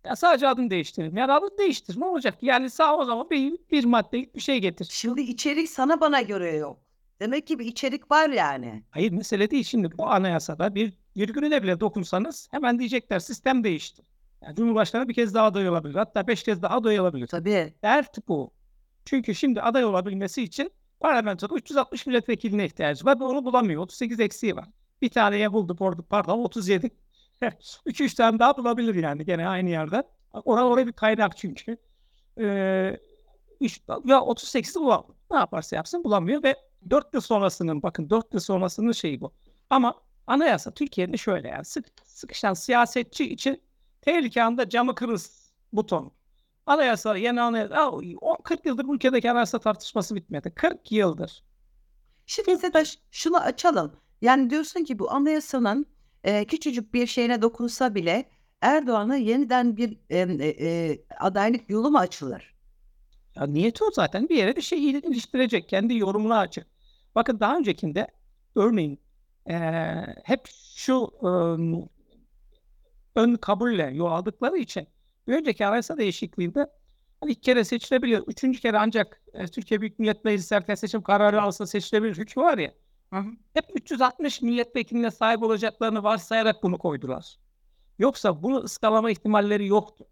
Ya 0.09 0.17
sadece 0.17 0.49
adını 0.49 0.71
değiştirelim. 0.71 1.17
Yani 1.17 1.33
adını 1.33 1.59
değiştir. 1.59 2.01
Ne 2.01 2.05
olacak? 2.05 2.35
Yani 2.43 2.71
sağ 2.71 2.97
o 2.97 3.05
zaman 3.05 3.31
bir, 3.31 3.59
bir 3.71 3.85
maddelik 3.85 4.35
bir 4.35 4.41
şey 4.41 4.59
getir. 4.59 4.89
Şimdi 4.91 5.21
içerik 5.21 5.71
sana 5.71 6.01
bana 6.01 6.21
göre 6.21 6.57
yok. 6.57 6.79
Demek 7.21 7.47
ki 7.47 7.59
bir 7.59 7.67
içerik 7.67 8.11
var 8.11 8.29
yani. 8.29 8.83
Hayır 8.91 9.13
mesele 9.13 9.51
değil. 9.51 9.65
Şimdi 9.65 9.99
bu 9.99 10.07
anayasada 10.07 10.75
bir 10.75 10.93
virgülüne 11.17 11.63
bile 11.63 11.81
dokunsanız 11.81 12.49
hemen 12.51 12.79
diyecekler 12.79 13.19
sistem 13.19 13.65
değişti. 13.65 14.03
Yani 14.43 14.57
Cumhurbaşkanı 14.57 15.09
bir 15.09 15.15
kez 15.15 15.35
daha 15.35 15.47
aday 15.47 15.69
olabilir. 15.69 15.95
Hatta 15.95 16.27
beş 16.27 16.43
kez 16.43 16.63
daha 16.63 16.77
aday 16.77 17.01
olabilir. 17.01 17.27
Tabii. 17.27 17.75
Dert 17.83 18.29
bu. 18.29 18.51
Çünkü 19.05 19.35
şimdi 19.35 19.63
aday 19.63 19.85
olabilmesi 19.85 20.43
için 20.43 20.71
parlamentoda 21.01 21.55
360 21.55 22.07
milletvekiline 22.07 22.65
ihtiyacı 22.65 23.05
var 23.05 23.21
ve 23.21 23.25
onu 23.25 23.45
bulamıyor. 23.45 23.83
38 23.83 24.21
eksiği 24.21 24.57
var. 24.57 24.69
Bir 25.03 25.09
taneye 25.09 25.53
buldu 25.53 26.05
pardon 26.11 26.39
37 26.39 26.91
Üç 27.87 28.01
üç 28.01 28.15
tane 28.15 28.39
daha 28.39 28.57
bulabilir 28.57 28.95
yani 28.95 29.25
gene 29.25 29.49
aynı 29.49 29.71
yerden. 29.71 30.05
Oran 30.33 30.65
oraya 30.65 30.87
bir 30.87 30.93
kaynak 30.93 31.37
çünkü. 31.37 31.77
Ee, 32.41 33.01
üç, 33.61 33.81
ya 34.05 34.19
38'i 34.19 34.81
bulamıyor. 34.81 35.15
Ne 35.31 35.37
yaparsa 35.37 35.77
yapsın 35.77 36.05
bulamıyor 36.05 36.43
ve 36.43 36.57
4 36.91 37.15
yıl 37.15 37.21
sonrasının 37.21 37.83
bakın 37.83 38.11
4 38.11 38.35
yıl 38.35 38.41
sonrasının 38.41 38.93
şeyi 38.93 39.21
bu. 39.21 39.33
Ama 39.71 39.95
anayasa 40.27 40.71
Türkiye'de 40.71 41.17
şöyle 41.17 41.49
yani 41.49 41.65
sık, 41.65 41.87
sıkışan 42.05 42.55
siyasetçi 42.55 43.33
için 43.33 43.63
tehlike 44.01 44.43
anda 44.43 44.69
camı 44.69 44.95
kırız 44.95 45.53
buton. 45.73 46.13
Anayasa 46.67 47.17
yeni 47.17 47.41
anayasa 47.41 47.93
40 48.45 48.67
yıldır 48.67 48.89
bu 48.89 48.95
ülkedeki 48.95 49.31
anayasa 49.31 49.59
tartışması 49.59 50.15
bitmedi. 50.15 50.55
40 50.55 50.93
yıldır. 50.93 51.45
Şimdi 52.27 52.51
mesela 52.51 52.85
şunu 53.11 53.37
açalım. 53.37 53.93
Yani 54.23 54.51
diyorsun 54.51 54.85
ki 54.85 54.99
bu 54.99 55.11
anayasanın 55.11 55.87
e, 56.25 56.45
küçücük 56.45 56.95
bir 56.95 57.07
şeyine 57.07 57.43
dokunsa 57.43 57.95
bile 57.95 58.31
Erdoğan'a 58.61 59.17
yeniden 59.17 59.77
bir 59.77 59.99
e, 60.11 60.19
e, 60.19 60.67
e, 60.67 60.99
adaylık 61.21 61.71
yolu 61.71 61.91
mu 61.91 61.99
açılır? 61.99 62.55
Ya 63.37 63.47
niyeti 63.47 63.85
o 63.85 63.91
zaten 63.91 64.29
bir 64.29 64.37
yere 64.37 64.57
bir 64.57 64.63
şey 64.63 64.91
iliştirecek. 64.91 65.69
Kendi 65.69 65.97
yorumuna 65.97 66.39
açık. 66.39 66.67
Bakın 67.15 67.41
daha 67.41 67.57
öncekinde 67.59 68.07
örneğin 68.57 69.01
eee, 69.49 70.17
hep 70.25 70.49
şu 70.77 71.11
ım, 71.25 71.89
ön 73.17 73.35
kabulle 73.37 73.91
yol 73.95 74.07
aldıkları 74.07 74.59
için 74.59 74.89
önceki 75.27 75.67
anayasa 75.67 75.99
değişikliğinde 75.99 76.67
hani 77.21 77.33
iki 77.33 77.41
kere 77.41 77.65
seçilebiliyor. 77.65 78.25
Üçüncü 78.27 78.61
kere 78.61 78.79
ancak 78.79 79.23
e, 79.33 79.47
Türkiye 79.47 79.81
Büyük 79.81 79.99
Millet 79.99 80.25
Meclisi 80.25 80.55
erken 80.55 80.75
seçim 80.75 81.03
kararı 81.03 81.43
alsa 81.43 81.67
seçilebilir 81.67 82.17
hükmü 82.19 82.43
var 82.43 82.59
ya. 82.59 82.75
Hep 83.55 83.65
360 83.75 84.43
milletvekiline 84.43 85.11
sahip 85.11 85.43
olacaklarını 85.43 86.03
varsayarak 86.03 86.63
bunu 86.63 86.79
koydular. 86.79 87.39
Yoksa 87.99 88.43
bunu 88.43 88.57
ıskalama 88.57 89.11
ihtimalleri 89.11 89.67
yoktu. 89.67 90.07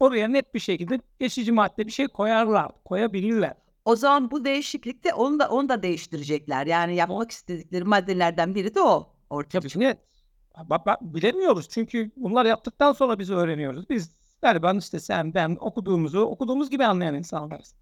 Oraya 0.00 0.28
net 0.28 0.54
bir 0.54 0.60
şekilde 0.60 1.00
geçici 1.20 1.52
madde 1.52 1.86
bir 1.86 1.92
şey 1.92 2.08
koyarlar, 2.08 2.72
koyabilirler. 2.84 3.54
O 3.84 3.96
zaman 3.96 4.30
bu 4.30 4.44
değişiklikte 4.44 5.14
onu 5.14 5.38
da 5.38 5.48
onu 5.48 5.68
da 5.68 5.82
değiştirecekler. 5.82 6.66
Yani 6.66 6.96
yapmak 6.96 7.30
istedikleri 7.30 7.84
maddelerden 7.84 8.54
biri 8.54 8.74
de 8.74 8.80
o. 8.80 9.12
Ortaya 9.30 9.60
Tabii 9.60 10.70
bak, 10.70 10.86
bak, 10.86 11.02
bilemiyoruz 11.02 11.68
çünkü 11.68 12.10
bunlar 12.16 12.44
yaptıktan 12.44 12.92
sonra 12.92 13.18
biz 13.18 13.30
öğreniyoruz. 13.30 13.90
Biz 13.90 14.10
galiba 14.42 14.74
işte 14.74 15.00
sen 15.00 15.34
ben 15.34 15.56
okuduğumuzu 15.60 16.20
okuduğumuz 16.20 16.70
gibi 16.70 16.84
anlayan 16.84 17.14
insanlarız. 17.14 17.74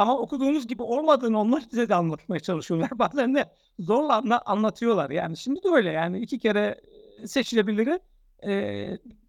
Ama 0.00 0.18
okuduğumuz 0.18 0.66
gibi 0.66 0.82
olmadığını 0.82 1.40
onlar 1.40 1.62
bize 1.72 1.88
de 1.88 1.94
anlatmaya 1.94 2.40
çalışıyorlar. 2.40 2.90
Bazen 2.98 3.34
de 3.34 3.44
zorla 3.78 4.16
anla- 4.16 4.42
anlatıyorlar. 4.46 5.10
Yani 5.10 5.36
şimdi 5.36 5.62
de 5.62 5.68
öyle 5.68 5.90
yani 5.90 6.18
iki 6.20 6.38
kere 6.38 6.80
seçilebilir. 7.26 8.00
e, 8.46 8.52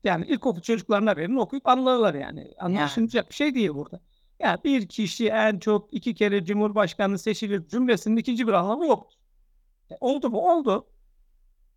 yani 0.03 0.25
ilkokul 0.25 0.61
çocuklarına 0.61 1.15
verin 1.15 1.35
okuyup 1.35 1.67
anlarlar 1.67 2.13
yani. 2.13 2.53
Anlaşılacak 2.59 3.29
bir 3.29 3.35
şey 3.35 3.55
değil 3.55 3.69
burada. 3.69 3.99
Yani 4.39 4.59
bir 4.63 4.87
kişi 4.87 5.27
en 5.29 5.59
çok 5.59 5.93
iki 5.93 6.15
kere 6.15 6.45
Cumhurbaşkanı 6.45 7.19
seçilir 7.19 7.67
cümlesinin 7.67 8.17
ikinci 8.17 8.47
bir 8.47 8.53
anlamı 8.53 8.85
yok. 8.85 9.07
E, 9.91 9.95
oldu 10.01 10.29
mu? 10.29 10.37
Oldu. 10.37 10.87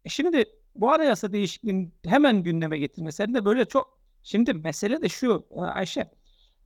E 0.05 0.09
şimdi 0.09 0.45
bu 0.75 0.93
anayasa 0.93 1.33
değişikliğini 1.33 1.91
hemen 2.05 2.43
gündeme 2.43 2.79
getirmesi 2.79 3.35
de 3.35 3.45
böyle 3.45 3.65
çok 3.65 3.99
şimdi 4.23 4.55
mesele 4.55 5.03
de 5.03 5.09
şu 5.09 5.47
e, 5.57 5.61
Ayşe 5.61 6.11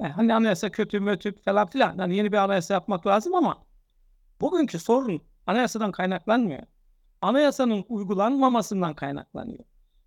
e, 0.00 0.04
hani 0.04 0.34
anayasa 0.34 0.70
kötü 0.70 1.00
mötü 1.00 1.32
falan 1.42 1.66
filan 1.66 1.98
hani 1.98 2.16
yeni 2.16 2.32
bir 2.32 2.36
anayasa 2.36 2.74
yapmak 2.74 3.06
lazım 3.06 3.34
ama 3.34 3.62
bugünkü 4.40 4.78
sorun 4.78 5.22
anayasadan 5.46 5.92
kaynaklanmıyor. 5.92 6.62
Anayasanın 7.22 7.84
uygulanmamasından 7.88 8.94
kaynaklanıyor. 8.94 9.64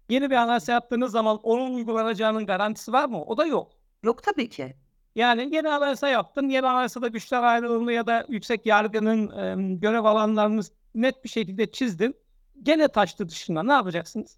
Yeni 0.10 0.30
bir 0.30 0.36
anayasa 0.36 0.72
yaptığınız 0.72 1.12
zaman 1.12 1.40
onun 1.44 1.74
uygulanacağının 1.74 2.46
garantisi 2.46 2.94
var 2.94 3.06
mı? 3.06 3.24
O 3.24 3.38
da 3.38 3.46
yok. 3.46 3.72
Yok 4.04 4.24
tabii 4.24 4.50
ki. 4.50 4.76
Yani 5.16 5.56
yeni 5.56 5.70
anayasa 5.70 6.10
yaptın. 6.10 6.50
Yeni 6.50 6.68
anayasada 6.68 7.08
güçler 7.08 7.44
ayrılığını 7.44 7.92
ya 7.92 8.08
da 8.08 8.26
yüksek 8.30 8.66
yargının 8.66 9.38
e, 9.38 9.76
görev 9.78 10.04
alanlarını 10.04 10.62
net 10.96 11.24
bir 11.24 11.30
şekilde 11.30 11.72
çizdin. 11.72 12.16
Gene 12.64 12.88
taştı 12.88 13.30
dışına. 13.30 13.64
Ne 13.64 13.74
yapacaksınız? 13.74 14.38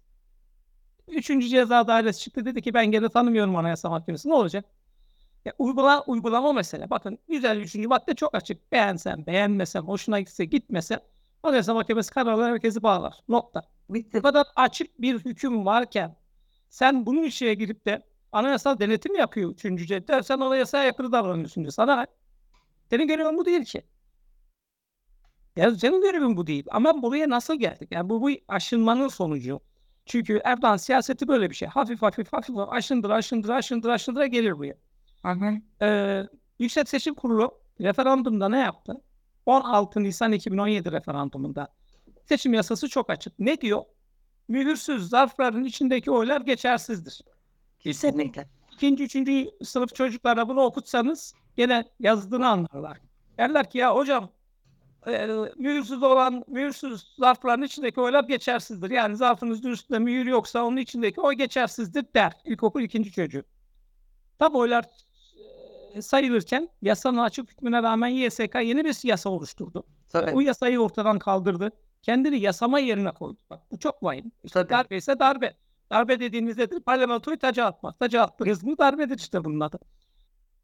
Üçüncü 1.08 1.48
ceza 1.48 1.86
dairesi 1.86 2.20
çıktı 2.20 2.44
dedi 2.44 2.62
ki 2.62 2.74
ben 2.74 2.86
gene 2.86 3.08
tanımıyorum 3.08 3.56
anayasa 3.56 3.90
mahkemesi. 3.90 4.28
Ne 4.28 4.34
olacak? 4.34 4.64
Ya 5.44 5.52
uygula, 5.58 6.04
uygulama 6.06 6.52
mesele. 6.52 6.90
Bakın 6.90 7.18
153. 7.28 7.74
madde 7.76 8.14
çok 8.14 8.34
açık. 8.34 8.72
Beğensen, 8.72 9.26
beğenmesen, 9.26 9.80
hoşuna 9.80 10.20
gitse, 10.20 10.44
gitmese 10.44 11.00
anayasa 11.42 11.74
mahkemesi 11.74 12.10
kararları 12.10 12.52
herkesi 12.52 12.82
bağlar. 12.82 13.14
Nokta. 13.28 13.62
Bitti. 13.90 14.18
Bu 14.18 14.22
kadar 14.22 14.46
açık 14.56 15.00
bir 15.00 15.18
hüküm 15.18 15.66
varken 15.66 16.16
sen 16.70 17.06
bunun 17.06 17.22
içine 17.22 17.54
girip 17.54 17.86
de 17.86 18.02
anayasal 18.32 18.78
denetim 18.78 19.14
yapıyor 19.14 19.50
üçüncü 19.50 19.86
cedde. 19.86 20.22
Sen 20.22 20.40
anayasaya 20.40 20.84
aykırı 20.84 21.12
davranıyorsun 21.12 21.62
diyor. 21.62 21.72
Sana 21.72 22.06
senin 22.90 23.06
görevin 23.08 23.38
bu 23.38 23.44
değil 23.44 23.64
ki. 23.64 23.82
Ya 25.56 25.74
senin 25.74 26.00
görevin 26.02 26.36
bu 26.36 26.46
değil. 26.46 26.64
Ama 26.70 27.02
buraya 27.02 27.30
nasıl 27.30 27.58
geldik? 27.58 27.88
Yani 27.92 28.08
bu, 28.10 28.22
bu 28.22 28.30
aşınmanın 28.48 29.08
sonucu. 29.08 29.60
Çünkü 30.06 30.40
Erdoğan 30.44 30.76
siyaseti 30.76 31.28
böyle 31.28 31.50
bir 31.50 31.54
şey. 31.54 31.68
Hafif 31.68 32.02
hafif 32.02 32.32
hafif 32.32 32.56
aşındır 32.58 33.10
aşındır 33.10 33.48
aşındır 33.48 33.88
aşındır 33.88 34.24
gelir 34.24 34.58
buraya. 34.58 34.74
Ee, 35.82 36.22
Yüksek 36.58 36.88
Seçim 36.88 37.14
Kurulu 37.14 37.58
referandumda 37.80 38.48
ne 38.48 38.58
yaptı? 38.58 39.00
16 39.46 40.02
Nisan 40.02 40.32
2017 40.32 40.92
referandumunda 40.92 41.68
seçim 42.26 42.54
yasası 42.54 42.88
çok 42.88 43.10
açık. 43.10 43.38
Ne 43.38 43.60
diyor? 43.60 43.82
Mühürsüz 44.48 45.08
zarfların 45.08 45.64
içindeki 45.64 46.10
oylar 46.10 46.40
geçersizdir. 46.40 47.20
Kesinlikle. 47.78 48.48
İkinci, 48.72 49.04
üçüncü 49.04 49.50
sınıf 49.64 49.94
çocuklara 49.94 50.48
bunu 50.48 50.60
okutsanız 50.60 51.34
gene 51.56 51.84
yazdığını 52.00 52.48
anlarlar. 52.48 52.98
Derler 53.38 53.70
ki 53.70 53.78
ya 53.78 53.96
hocam 53.96 54.30
e, 55.06 55.26
mühürsüz 55.56 56.02
olan 56.02 56.44
mühürsüz 56.48 57.14
zarfların 57.18 57.62
içindeki 57.62 58.00
oylar 58.00 58.24
geçersizdir. 58.24 58.90
Yani 58.90 59.16
zarfınızın 59.16 59.70
üstünde 59.70 59.98
mühür 59.98 60.26
yoksa 60.26 60.64
onun 60.64 60.76
içindeki 60.76 61.20
oy 61.20 61.34
geçersizdir 61.34 62.06
der. 62.14 62.32
İlkokul 62.44 62.82
ikinci 62.82 63.12
çocuğu. 63.12 63.42
Tam 64.38 64.54
oylar 64.54 64.84
sayılırken 66.02 66.68
yasanın 66.82 67.18
açık 67.18 67.50
hükmüne 67.50 67.82
rağmen 67.82 68.08
YSK 68.08 68.54
yeni 68.54 68.84
bir 68.84 69.08
yasa 69.08 69.30
oluşturdu. 69.30 69.84
Tabii. 70.08 70.32
Bu 70.32 70.42
yasayı 70.42 70.80
ortadan 70.80 71.18
kaldırdı. 71.18 71.70
Kendini 72.02 72.40
yasama 72.40 72.78
yerine 72.78 73.10
koydu. 73.10 73.38
Bak 73.50 73.60
bu 73.70 73.78
çok 73.78 74.02
vahim. 74.02 74.32
İşte 74.44 74.60
Tabii. 74.60 74.70
darbe 74.70 74.96
ise 74.96 75.18
darbe. 75.18 75.54
Darbe 75.90 76.20
dediğiniz 76.20 76.58
nedir? 76.58 76.80
Parlamentoyu 76.80 77.38
taca 77.38 77.64
atmak. 77.64 77.98
Taca 77.98 78.22
attınız 78.22 78.64
mı 78.64 78.78
darbedir 78.78 79.18
işte 79.18 79.44
bunun 79.44 79.60
adı. 79.60 79.78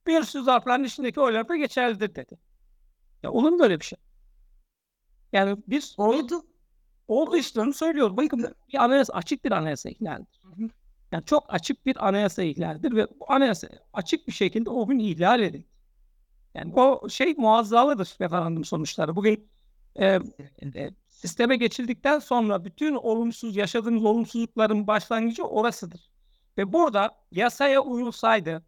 Bir 0.07 0.23
sürü 0.23 0.43
zarfların 0.43 0.85
içindeki 0.85 1.21
oylar 1.21 1.49
da 1.49 1.57
geçerlidir 1.57 2.15
dedi. 2.15 2.39
Ya 3.23 3.31
olur 3.31 3.51
mu 3.51 3.59
böyle 3.59 3.81
bir 3.81 3.85
şey? 3.85 3.99
Yani 5.33 5.57
biz 5.69 5.95
Oldu. 5.99 6.43
oldu 7.09 7.37
işte 7.37 7.61
onu 7.61 7.73
söylüyoruz. 7.73 8.17
Bakın 8.17 8.55
bir 8.73 8.85
anayasa 8.85 9.13
açık 9.13 9.45
bir 9.45 9.53
anayasa 9.53 9.91
ihlalidir. 9.91 10.41
Yani 11.13 11.25
çok 11.25 11.55
açık 11.55 11.87
bir 11.87 12.09
anayasa 12.09 12.43
ihlalidir 12.43 12.97
ve 12.97 13.07
bu 13.21 13.33
anayasa 13.33 13.69
açık 13.93 14.27
bir 14.27 14.33
şekilde 14.33 14.71
o 14.71 14.87
gün 14.87 14.99
ihlal 14.99 15.41
edildi. 15.41 15.67
Yani 16.55 16.75
o 16.75 17.09
şey 17.09 17.35
muazzalıdır 17.35 18.17
referandum 18.21 18.65
sonuçları. 18.65 19.17
Bugün 19.17 19.49
e, 19.97 20.07
e, 20.07 20.91
sisteme 21.09 21.57
geçildikten 21.57 22.19
sonra 22.19 22.65
bütün 22.65 22.95
olumsuz 22.95 23.57
yaşadığımız 23.57 24.05
olumsuzlukların 24.05 24.87
başlangıcı 24.87 25.45
orasıdır. 25.45 26.11
Ve 26.59 26.73
burada 26.73 27.11
yasaya 27.31 27.81
uyulsaydı 27.81 28.65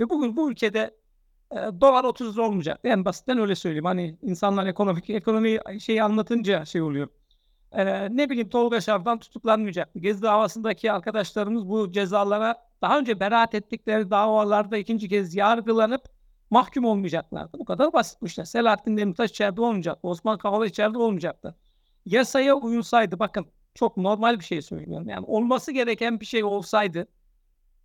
ve 0.00 0.10
bugün 0.10 0.36
bu 0.36 0.50
ülkede 0.50 0.96
e, 1.52 1.56
dolar 1.56 2.04
30 2.04 2.34
lira 2.36 2.46
olmayacak. 2.46 2.80
En 2.84 3.04
basitten 3.04 3.38
öyle 3.38 3.54
söyleyeyim. 3.54 3.84
Hani 3.84 4.18
insanlar 4.22 4.66
ekonomik 4.66 5.10
ekonomi 5.10 5.58
şeyi 5.80 6.02
anlatınca 6.02 6.64
şey 6.64 6.82
oluyor. 6.82 7.08
E, 7.72 8.16
ne 8.16 8.30
bileyim 8.30 8.48
Tolga 8.48 8.80
Şarf'tan 8.80 9.18
tutuklanmayacaktı. 9.18 9.98
Gezi 9.98 10.22
davasındaki 10.22 10.92
arkadaşlarımız 10.92 11.68
bu 11.68 11.92
cezalara 11.92 12.54
daha 12.82 12.98
önce 12.98 13.20
beraat 13.20 13.54
ettikleri 13.54 14.10
davalarda 14.10 14.76
ikinci 14.76 15.08
kez 15.08 15.34
yargılanıp 15.34 16.02
mahkum 16.50 16.84
olmayacaklardı. 16.84 17.58
Bu 17.58 17.64
kadar 17.64 17.92
basitmişler. 17.92 18.44
Selahattin 18.44 18.96
Demirtaş 18.96 19.30
içeride 19.30 19.60
olmayacaktı. 19.60 20.08
Osman 20.08 20.38
Kavala 20.38 20.66
içeride 20.66 20.98
olmayacaktı. 20.98 21.56
Yasaya 22.06 22.54
uyulsaydı 22.54 23.18
bakın 23.18 23.46
çok 23.74 23.96
normal 23.96 24.38
bir 24.38 24.44
şey 24.44 24.62
söylüyorum. 24.62 25.08
Yani 25.08 25.26
olması 25.26 25.72
gereken 25.72 26.20
bir 26.20 26.26
şey 26.26 26.44
olsaydı 26.44 27.06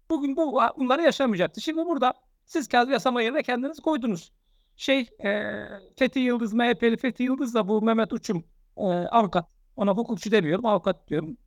bugün 0.10 0.36
bu 0.36 0.62
bunları 0.78 1.02
yaşamayacaktı. 1.02 1.62
Şimdi 1.62 1.86
burada 1.86 2.13
siz 2.46 2.68
kendi 2.68 2.92
yasama 2.92 3.22
yerine 3.22 3.44
kendiniz 3.44 3.80
koydunuz. 3.80 4.32
Şey 4.75 5.10
e, 5.25 5.54
Fethi 5.96 6.20
Yıldız, 6.20 6.54
MHP'li 6.54 6.98
Fethi 6.98 7.24
Yıldız 7.24 7.54
da 7.54 7.68
bu 7.68 7.82
Mehmet 7.82 8.13
Uçum 8.13 8.44
e, 8.78 8.84
avukat. 8.84 9.53
Ona 9.75 9.92
hukukçu 9.92 10.32
demiyorum, 10.32 10.65
avukat 10.65 11.08
diyorum. 11.10 11.38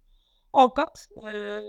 Avukat 0.52 1.09
e, 1.35 1.61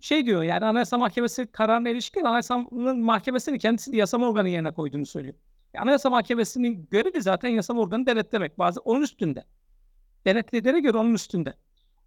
şey 0.00 0.26
diyor 0.26 0.42
yani 0.42 0.64
Anayasa 0.64 0.98
Mahkemesi 0.98 1.46
kararına 1.46 1.88
ilişkin 1.88 2.24
Anayasa'nın 2.24 3.00
mahkemesini 3.00 3.58
kendisini 3.58 3.96
yasama 3.96 4.28
organı 4.28 4.48
yerine 4.48 4.72
koyduğunu 4.72 5.06
söylüyor. 5.06 5.34
E, 5.74 5.78
Anayasa 5.78 6.10
Mahkemesi'nin 6.10 6.88
görevi 6.90 7.22
zaten 7.22 7.48
yasama 7.48 7.80
organı 7.80 8.06
denetlemek. 8.06 8.58
Bazı 8.58 8.80
onun 8.80 9.02
üstünde. 9.02 9.44
Denetlediğine 10.26 10.80
göre 10.80 10.98
onun 10.98 11.14
üstünde. 11.14 11.54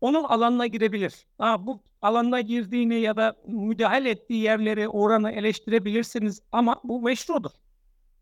Onun 0.02 0.24
alanına 0.24 0.68
girebilir. 0.68 1.28
Ha, 1.38 1.68
bu 1.68 1.84
alanına 2.02 2.42
girdiğini 2.42 2.96
ya 2.96 3.18
da 3.18 3.36
müdahale 3.48 4.10
ettiği 4.10 4.44
yerleri, 4.44 4.88
oranı 4.88 5.32
eleştirebilirsiniz 5.32 6.42
ama 6.52 6.82
bu 6.84 7.02
meşrudur. 7.02 7.52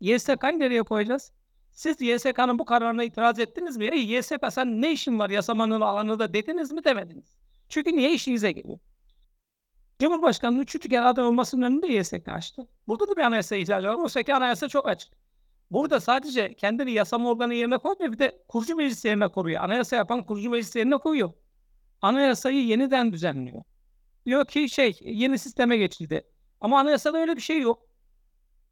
YSK'yı 0.00 0.58
nereye 0.58 0.82
koyacağız? 0.82 1.32
Siz 1.74 2.00
YSK'nın 2.00 2.58
bu 2.58 2.64
kararına 2.64 3.04
itiraz 3.04 3.38
ettiniz 3.38 3.76
mi? 3.76 3.98
YSK 3.98 4.34
sen 4.50 4.82
ne 4.82 4.92
işin 4.92 5.18
var 5.18 5.30
yasamanın 5.30 5.80
alanında 5.80 6.34
dediniz 6.34 6.72
mi 6.72 6.84
demediniz. 6.84 7.36
Çünkü 7.68 7.96
niye 7.96 8.12
işinize 8.12 8.52
geliyor? 8.52 8.78
Cumhurbaşkanının 9.98 10.60
üçüncü 10.60 10.88
kere 10.88 11.00
aday 11.00 11.24
olmasının 11.24 11.62
önünde 11.62 11.86
YSK 11.86 12.28
açtı. 12.28 12.68
Burada 12.88 13.08
da 13.08 13.16
bir 13.16 13.22
anayasa 13.22 13.56
ihlali 13.56 13.88
var. 13.88 13.94
Oysa 13.94 14.22
ki 14.22 14.34
anayasa 14.34 14.68
çok 14.68 14.88
açık. 14.88 15.12
Burada 15.70 16.00
sadece 16.00 16.54
kendini 16.54 16.92
yasama 16.92 17.30
organı 17.30 17.54
yerine 17.54 17.78
koymuyor 17.78 18.12
bir 18.12 18.18
de 18.18 18.44
kurucu 18.48 18.76
meclis 18.76 19.04
yerine 19.04 19.28
koruyor. 19.28 19.62
Anayasa 19.62 19.96
yapan 19.96 20.26
kurucu 20.26 20.50
meclis 20.50 20.76
yerine 20.76 20.96
koyuyor. 20.96 21.32
Anayasayı 22.02 22.66
yeniden 22.66 23.12
düzenliyor. 23.12 23.62
Diyor 24.26 24.44
ki 24.44 24.68
şey 24.68 24.98
yeni 25.00 25.38
sisteme 25.38 25.76
geçildi. 25.76 26.26
Ama 26.60 26.78
anayasada 26.78 27.18
öyle 27.18 27.36
bir 27.36 27.40
şey 27.40 27.60
yok. 27.60 27.88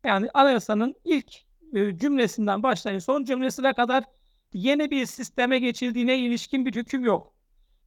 Yani 0.04 0.28
anayasanın 0.34 0.94
ilk 1.04 1.51
cümlesinden 1.74 2.62
başlayın 2.62 2.98
son 2.98 3.24
cümlesine 3.24 3.72
kadar 3.72 4.04
yeni 4.52 4.90
bir 4.90 5.06
sisteme 5.06 5.58
geçildiğine 5.58 6.18
ilişkin 6.18 6.66
bir 6.66 6.74
hüküm 6.74 7.04
yok. 7.04 7.34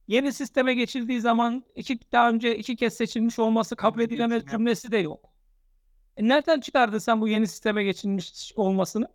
Yeni 0.08 0.32
sisteme 0.32 0.74
geçildiği 0.74 1.20
zaman 1.20 1.64
iki 1.74 2.12
daha 2.12 2.30
önce 2.30 2.56
iki 2.58 2.76
kez 2.76 2.94
seçilmiş 2.94 3.38
olması 3.38 3.76
kabul 3.76 4.00
edilemez 4.00 4.46
cümlesi 4.50 4.92
de 4.92 4.98
yok. 4.98 5.32
E 6.16 6.28
nereden 6.28 6.60
çıkardın 6.60 6.98
sen 6.98 7.20
bu 7.20 7.28
yeni 7.28 7.46
sisteme 7.46 7.84
geçilmiş 7.84 8.52
olmasını? 8.56 9.08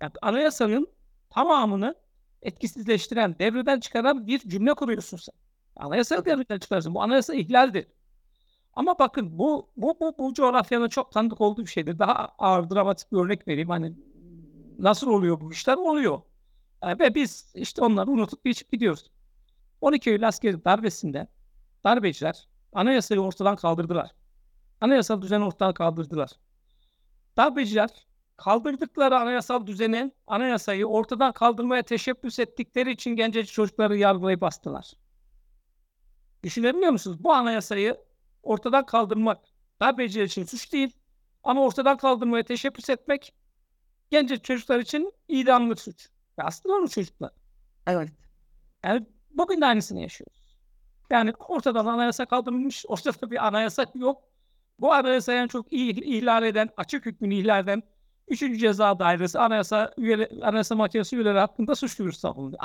Yani 0.00 0.12
anayasanın 0.22 0.88
tamamını 1.30 1.94
etkisizleştiren, 2.42 3.38
devreden 3.38 3.80
çıkaran 3.80 4.26
bir 4.26 4.38
cümle 4.38 4.74
kuruyorsun 4.74 5.16
sen. 5.16 5.34
Anayasayı 5.76 6.24
devreden 6.24 6.58
çıkarsın. 6.58 6.94
Bu 6.94 7.02
anayasa 7.02 7.34
ihlaldir. 7.34 7.86
Ama 8.76 8.98
bakın 8.98 9.38
bu 9.38 9.68
bu 9.76 9.96
bu, 10.00 10.14
bu 10.18 10.34
coğrafyanın 10.34 10.88
çok 10.88 11.12
tanıdık 11.12 11.40
olduğu 11.40 11.60
bir 11.62 11.70
şeydir. 11.70 11.98
Daha 11.98 12.28
ağır 12.38 12.70
dramatik 12.70 13.12
bir 13.12 13.16
örnek 13.16 13.48
vereyim. 13.48 13.68
Hani 13.68 13.92
nasıl 14.78 15.10
oluyor 15.10 15.40
bu 15.40 15.52
işler? 15.52 15.76
Oluyor. 15.76 16.20
Yani 16.82 17.00
ve 17.00 17.14
biz 17.14 17.52
işte 17.54 17.82
onları 17.84 18.10
unutup 18.10 18.44
geçip 18.44 18.72
gidiyoruz. 18.72 19.10
12 19.80 20.10
Eylül 20.10 20.28
askeri 20.28 20.64
darbesinde 20.64 21.28
darbeciler 21.84 22.48
anayasayı 22.72 23.20
ortadan 23.20 23.56
kaldırdılar. 23.56 24.10
Anayasal 24.80 25.22
düzeni 25.22 25.44
ortadan 25.44 25.74
kaldırdılar. 25.74 26.30
Darbeciler 27.36 27.90
kaldırdıkları 28.36 29.18
anayasal 29.18 29.66
düzeni, 29.66 30.12
anayasayı 30.26 30.86
ortadan 30.86 31.32
kaldırmaya 31.32 31.82
teşebbüs 31.82 32.38
ettikleri 32.38 32.90
için 32.90 33.10
gencecik 33.10 33.52
çocukları 33.52 33.96
yargılayıp 33.96 34.40
bastılar. 34.40 34.92
Düşünebiliyor 36.42 36.92
musunuz? 36.92 37.24
Bu 37.24 37.32
anayasayı 37.32 38.05
ortadan 38.46 38.86
kaldırmak 38.86 39.44
darbeciler 39.80 40.24
için 40.24 40.44
suç 40.44 40.72
değil 40.72 40.92
ama 41.44 41.62
ortadan 41.64 41.96
kaldırmaya 41.96 42.42
teşebbüs 42.42 42.90
etmek 42.90 43.34
gencecik 44.10 44.44
çocuklar 44.44 44.78
için 44.78 45.12
idamlık 45.28 45.80
suç. 45.80 46.08
Ve 46.38 46.42
aslında 46.42 46.74
onun 46.74 46.86
çocuklar. 46.86 47.30
Evet. 47.86 48.08
Yani 48.84 49.06
bugün 49.30 49.60
de 49.60 49.66
aynısını 49.66 50.00
yaşıyoruz. 50.00 50.56
Yani 51.10 51.32
ortadan 51.48 51.86
anayasa 51.86 52.26
kaldırılmış, 52.26 52.84
ortada 52.88 53.30
bir 53.30 53.46
anayasa 53.46 53.86
yok. 53.94 54.22
Bu 54.78 54.92
anayasayı 54.94 55.38
en 55.38 55.48
çok 55.48 55.72
ih- 55.72 56.04
ihlal 56.04 56.42
eden, 56.42 56.68
açık 56.76 57.06
hükmünü 57.06 57.34
ihlal 57.34 57.64
eden 57.64 57.82
3. 58.28 58.40
Ceza 58.60 58.98
Dairesi 58.98 59.38
Anayasa 59.38 59.94
üyeleri, 59.96 60.44
Anayasa 60.44 60.74
Mahkemesi 60.74 61.16
üyeleri 61.16 61.38
hakkında 61.38 61.74
suç 61.74 61.98
duyurusu 61.98 62.20
savundu. 62.20 62.56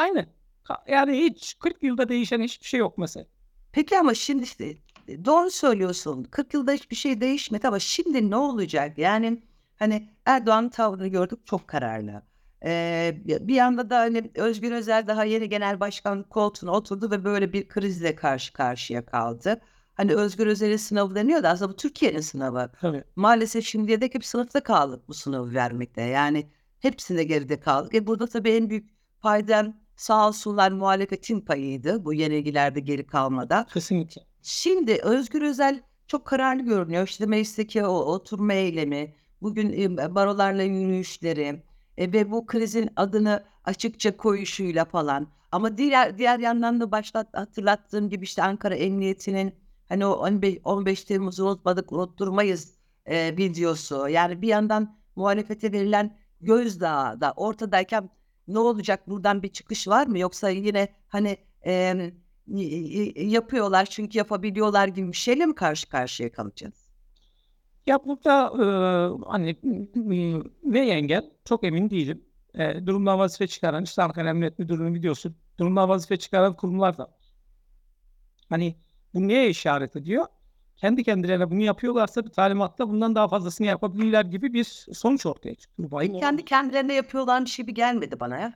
Ka- 0.65 0.91
Yani 0.91 1.17
hiç 1.17 1.60
40 1.60 1.84
yılda 1.84 2.10
değişen 2.10 2.41
hiçbir 2.41 2.65
şey 2.67 2.80
yok 2.80 2.98
mesela. 2.98 3.26
Peki 3.72 4.00
ama 4.00 4.13
şimdi 4.13 4.44
işte 4.44 4.78
doğru 5.26 5.52
söylüyorsun. 5.52 6.24
40 6.24 6.54
yılda 6.54 6.71
hiçbir 6.71 6.95
şey 6.95 7.21
değişmedi 7.21 7.67
ama 7.67 7.80
şimdi 7.80 8.30
ne 8.30 8.36
olacak? 8.36 8.97
Yani 8.97 9.41
hani 9.76 10.10
Erdoğan'ın 10.26 10.69
tavrını 10.69 11.08
gördük 11.08 11.45
çok 11.45 11.67
kararlı. 11.67 12.24
Ee, 12.65 13.17
bir 13.26 13.56
yanda 13.56 13.89
da 13.89 14.00
hani 14.00 14.32
Özgür 14.36 14.71
Özel 14.71 15.08
daha 15.08 15.24
yeni 15.24 15.50
genel 15.50 15.80
başkan 15.80 16.24
koltuğuna 16.24 16.71
oturdu 16.71 17.12
ve 17.12 17.24
böyle 17.24 17.54
bir 17.54 17.67
krizle 17.67 18.15
karşı 18.15 18.54
karşıya 18.54 19.06
kaldı. 19.06 19.62
Hani 19.93 20.13
Özgür 20.13 20.47
Özel'in 20.47 20.78
sınavı 20.78 21.15
deniyor 21.15 21.43
da 21.43 21.50
aslında 21.50 21.71
bu 21.71 21.76
Türkiye'nin 21.76 22.21
sınavı. 22.21 22.71
Tabii. 22.82 23.04
Maalesef 23.15 23.65
şimdiye 23.65 24.02
dek 24.02 24.15
hep 24.15 24.26
sınıfta 24.26 24.63
kaldık 24.63 25.08
bu 25.08 25.13
sınavı 25.13 25.54
vermekte. 25.54 26.02
Yani 26.02 26.50
hepsinde 26.80 27.24
geride 27.24 27.60
kaldık. 27.60 27.95
E 27.95 28.08
burada 28.08 28.28
tabii 28.28 28.52
en 28.52 28.69
büyük 28.69 28.89
paydam 29.21 29.74
sağ 29.95 30.28
olsunlar 30.28 30.71
muhalefetin 30.71 31.41
payıydı 31.41 32.06
bu 32.06 32.13
yenilgilerde 32.13 32.80
geri 32.80 33.08
kalmada. 33.08 33.65
Kesinlikle. 33.74 34.21
Şimdi 34.41 34.99
Özgür 35.04 35.41
Özel 35.41 35.82
çok 36.08 36.25
kararlı 36.25 36.63
görünüyor. 36.63 37.08
İşte 37.08 37.25
meclisteki 37.25 37.86
o 37.86 37.93
oturma 37.93 38.54
eylemi, 38.54 39.15
bugün 39.41 39.97
barolarla 39.97 40.63
yürüyüşleri, 40.63 41.63
e, 41.97 42.13
ve 42.13 42.32
bu 42.32 42.45
krizin 42.45 42.89
adını 42.95 43.43
açıkça 43.65 44.17
koyuşuyla 44.17 44.86
falan. 44.86 45.27
Ama 45.51 45.77
diğer 45.77 46.17
diğer 46.17 46.39
yandan 46.39 46.80
da 46.80 46.91
başta 46.91 47.25
hatırlattığım 47.34 48.10
gibi 48.10 48.23
işte 48.23 48.43
Ankara 48.43 48.75
Emniyeti'nin 48.75 49.56
hani 49.89 50.06
o 50.06 50.12
15, 50.12 50.58
15 50.63 51.04
Temmuz'u 51.04 51.45
unutmadık 51.45 51.91
unutturmayız 51.91 52.73
e, 53.06 53.38
videosu. 53.38 54.10
Yani 54.10 54.41
bir 54.41 54.47
yandan 54.47 54.97
muhalefete 55.15 55.71
verilen 55.71 56.17
gözdağı 56.41 57.21
da 57.21 57.34
ortadayken 57.36 58.10
ne 58.47 58.60
olacak 58.60 59.10
buradan 59.10 59.43
bir 59.43 59.47
çıkış 59.49 59.88
var 59.88 60.08
mı? 60.08 60.19
Yoksa 60.19 60.49
yine 60.49 60.88
hani 61.08 61.38
e, 61.65 62.12
yapıyorlar 63.15 63.86
çünkü 63.86 64.17
yapabiliyorlar 64.17 64.88
gibi 64.88 65.08
bir 65.08 65.17
şeyle 65.17 65.45
mi 65.45 65.56
karşı 65.56 65.89
karşıya 65.89 66.32
kalacağız? 66.32 66.91
Ya 67.88 67.99
burada 68.06 68.45
e, 68.45 68.65
hani 69.25 69.56
ne 70.63 70.89
engel 70.89 71.32
çok 71.45 71.63
emin 71.63 71.89
değilim. 71.89 72.25
E, 72.54 72.86
durumdan 72.88 73.19
vazife 73.19 73.47
çıkaran 73.47 73.84
işte 73.84 74.04
Ankara 74.04 74.30
Emniyet 74.30 74.60
Müdürlüğü'nün 74.60 74.93
videosu 74.93 75.34
durumdan 75.60 75.89
vazife 75.89 76.17
çıkaran 76.17 76.56
kurumlar 76.56 76.97
da 76.97 77.15
Hani 78.51 78.75
bu 79.13 79.27
neye 79.27 79.49
işaret 79.49 79.95
ediyor? 79.95 80.25
Kendi 80.77 81.04
kendilerine 81.04 81.51
bunu 81.51 81.62
yapıyorlarsa 81.62 82.25
bir 82.25 82.30
talimatla 82.30 82.89
bundan 82.89 83.15
daha 83.15 83.27
fazlasını 83.27 83.67
yapabilirler 83.67 84.25
gibi 84.25 84.54
bir 84.54 84.63
sonuç 84.93 85.25
ortaya 85.25 85.56
çıkıyor. 85.56 85.89
Kendi 86.19 86.45
kendilerine 86.45 86.93
yapıyorlarmış 86.93 87.58
gibi 87.58 87.73
gelmedi 87.73 88.19
bana 88.19 88.38
ya. 88.38 88.54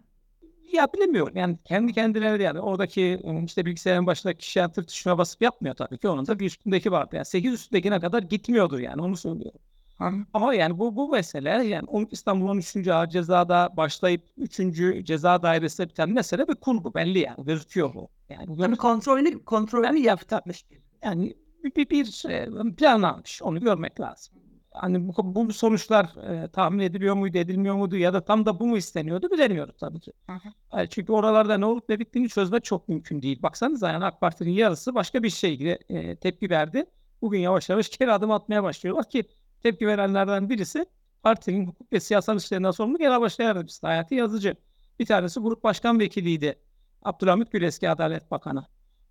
Ya 0.73 0.87
bilemiyorum 0.93 1.33
yani 1.35 1.57
kendi 1.65 1.93
kendileri 1.93 2.43
yani 2.43 2.59
oradaki 2.59 3.21
işte 3.45 3.65
bilgisayarın 3.65 4.05
başındaki 4.05 4.37
kişi 4.37 4.61
tır 4.75 4.83
tuşuna 4.83 5.17
basıp 5.17 5.41
yapmıyor 5.41 5.75
tabii 5.75 5.97
ki 5.97 6.07
onun 6.07 6.27
da 6.27 6.39
bir 6.39 6.45
üstündeki 6.45 6.91
vardı. 6.91 7.15
Yani 7.15 7.25
8 7.25 7.53
üstündekine 7.53 7.99
kadar 7.99 8.23
gitmiyordur 8.23 8.79
yani 8.79 9.01
onu 9.01 9.17
söylüyorum. 9.17 9.59
Hı. 9.97 10.11
Ama 10.33 10.53
yani 10.53 10.79
bu 10.79 10.95
bu 10.95 11.09
mesele 11.09 11.49
yani 11.49 12.07
İstanbul'un 12.11 12.57
3. 12.57 12.87
ağır 12.87 13.07
cezada 13.07 13.69
başlayıp 13.77 14.21
3. 14.37 15.05
ceza 15.05 15.43
dairesinde 15.43 15.89
biten 15.89 16.09
mesele 16.09 16.47
bir 16.47 16.55
kurgu 16.55 16.93
belli 16.93 17.19
yani 17.19 17.45
gözüküyor 17.45 17.93
bu. 17.93 18.09
Yani 18.29 18.61
yani 18.61 18.75
kontrolünü 18.75 19.45
kontrolünü 19.45 19.99
yapmış. 19.99 20.65
Yani 21.03 21.33
bir, 21.63 21.75
bir, 21.75 21.89
bir 21.89 22.29
e, 22.29 22.49
planlanmış 22.75 23.41
onu 23.41 23.59
görmek 23.59 23.99
lazım 23.99 24.35
hani 24.75 25.07
bu, 25.07 25.35
bu 25.35 25.53
sonuçlar 25.53 26.05
e, 26.05 26.47
tahmin 26.47 26.79
ediliyor 26.79 27.15
muydu, 27.15 27.37
edilmiyor 27.37 27.75
muydu 27.75 27.97
ya 27.97 28.13
da 28.13 28.25
tam 28.25 28.45
da 28.45 28.59
bu 28.59 28.67
mu 28.67 28.77
isteniyordu 28.77 29.31
bilemiyoruz 29.31 29.77
tabii 29.79 29.99
ki. 29.99 30.13
Hı 30.29 30.33
hı. 30.33 30.87
çünkü 30.87 31.11
oralarda 31.11 31.57
ne 31.57 31.65
olup 31.65 31.89
ne 31.89 31.99
bittiğini 31.99 32.29
çözmek 32.29 32.63
çok 32.63 32.89
mümkün 32.89 33.21
değil. 33.21 33.41
Baksanıza 33.41 33.91
yani 33.91 34.05
AK 34.05 34.21
Parti'nin 34.21 34.51
yarısı 34.51 34.95
başka 34.95 35.23
bir 35.23 35.29
şeye 35.29 35.79
e, 35.89 36.15
tepki 36.15 36.49
verdi. 36.49 36.85
Bugün 37.21 37.39
yavaş 37.39 37.69
yavaş 37.69 37.89
geri 37.89 38.11
adım 38.11 38.31
atmaya 38.31 38.63
başlıyorlar 38.63 39.09
ki 39.09 39.23
tepki 39.63 39.87
verenlerden 39.87 40.49
birisi 40.49 40.85
partinin 41.23 41.67
hukuk 41.67 41.93
ve 41.93 41.99
siyasal 41.99 42.37
işlerinden 42.37 42.71
sorumlu 42.71 42.97
genel 42.97 43.21
başkan 43.21 43.43
yardımcısı 43.43 43.87
Hayati 43.87 44.15
Yazıcı. 44.15 44.55
Bir 44.99 45.05
tanesi 45.05 45.39
grup 45.39 45.63
başkan 45.63 45.99
vekiliydi. 45.99 46.59
Abdülhamit 47.03 47.51
Gül 47.51 47.61
eski 47.61 47.89
Adalet 47.89 48.31
Bakanı. 48.31 48.65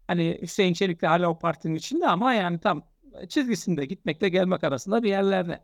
Hani 0.07 0.38
Hüseyin 0.42 0.74
Çelik 0.74 1.03
de 1.03 1.07
hala 1.07 1.29
o 1.29 1.38
partinin 1.38 1.74
içinde 1.74 2.09
ama 2.09 2.35
yani 2.35 2.59
tam 2.61 2.83
çizgisinde 3.29 3.85
gitmekle 3.85 4.29
gelmek 4.29 4.64
arasında 4.64 5.03
bir 5.03 5.09
yerlerde. 5.09 5.61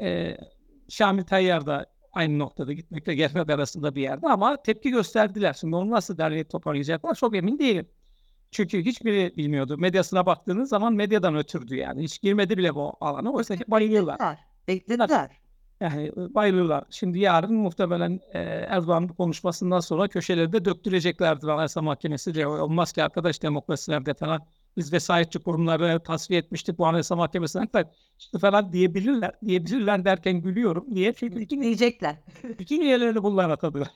Ee, 0.00 0.36
Şamil 0.88 1.24
Tayyar 1.24 1.66
da 1.66 1.86
aynı 2.12 2.38
noktada 2.38 2.72
gitmekle 2.72 3.14
gelmek 3.14 3.50
arasında 3.50 3.94
bir 3.94 4.02
yerde 4.02 4.28
ama 4.28 4.62
tepki 4.62 4.90
gösterdiler. 4.90 5.52
Şimdi 5.52 5.76
onu 5.76 5.90
nasıl 5.90 6.18
derleyip 6.18 6.50
toparlayacaklar 6.50 7.14
çok 7.14 7.36
emin 7.36 7.58
değilim. 7.58 7.88
Çünkü 8.50 8.84
hiçbiri 8.84 9.36
bilmiyordu. 9.36 9.78
Medyasına 9.78 10.26
baktığınız 10.26 10.68
zaman 10.68 10.92
medyadan 10.92 11.36
ötürdü 11.36 11.76
yani. 11.76 12.02
Hiç 12.02 12.20
girmedi 12.20 12.58
bile 12.58 12.74
bu 12.74 12.96
alana. 13.00 13.32
Oysa 13.32 13.56
ki 13.56 13.64
bayılıyorlar. 13.68 14.18
Beklediler. 14.68 15.30
Yani 15.80 16.06
e, 16.06 16.34
bayılıyorlar. 16.34 16.84
Şimdi 16.90 17.18
yarın 17.18 17.54
muhtemelen 17.54 18.20
e, 18.32 18.38
Erdoğan'ın 18.68 19.08
konuşmasından 19.08 19.80
sonra 19.80 20.08
köşelerde 20.08 20.64
döktüreceklerdir 20.64 21.48
Anayasa 21.48 21.82
Mahkemesi. 21.82 22.46
Olmaz 22.46 22.92
ki 22.92 23.02
arkadaş 23.02 23.42
demokrasilerde 23.42 24.14
falan 24.14 24.46
biz 24.80 24.92
vesayetçi 24.92 25.38
kurumları 25.38 26.00
tasfiye 26.02 26.40
etmiştik 26.40 26.78
bu 26.78 26.86
anayasa 26.86 27.16
mahkemesinden 27.16 27.68
işte 28.18 28.38
falan 28.38 28.72
diyebilirler. 28.72 29.32
Diyebilirler 29.46 30.04
derken 30.04 30.42
gülüyorum. 30.42 30.84
Niye? 30.88 31.12
Çünkü 31.12 31.36
bütün, 31.36 31.62
diyecekler. 31.62 32.16
Bütün 32.58 32.80
üyelerini 32.80 33.22
bunlar 33.22 33.50
atadılar. 33.50 33.88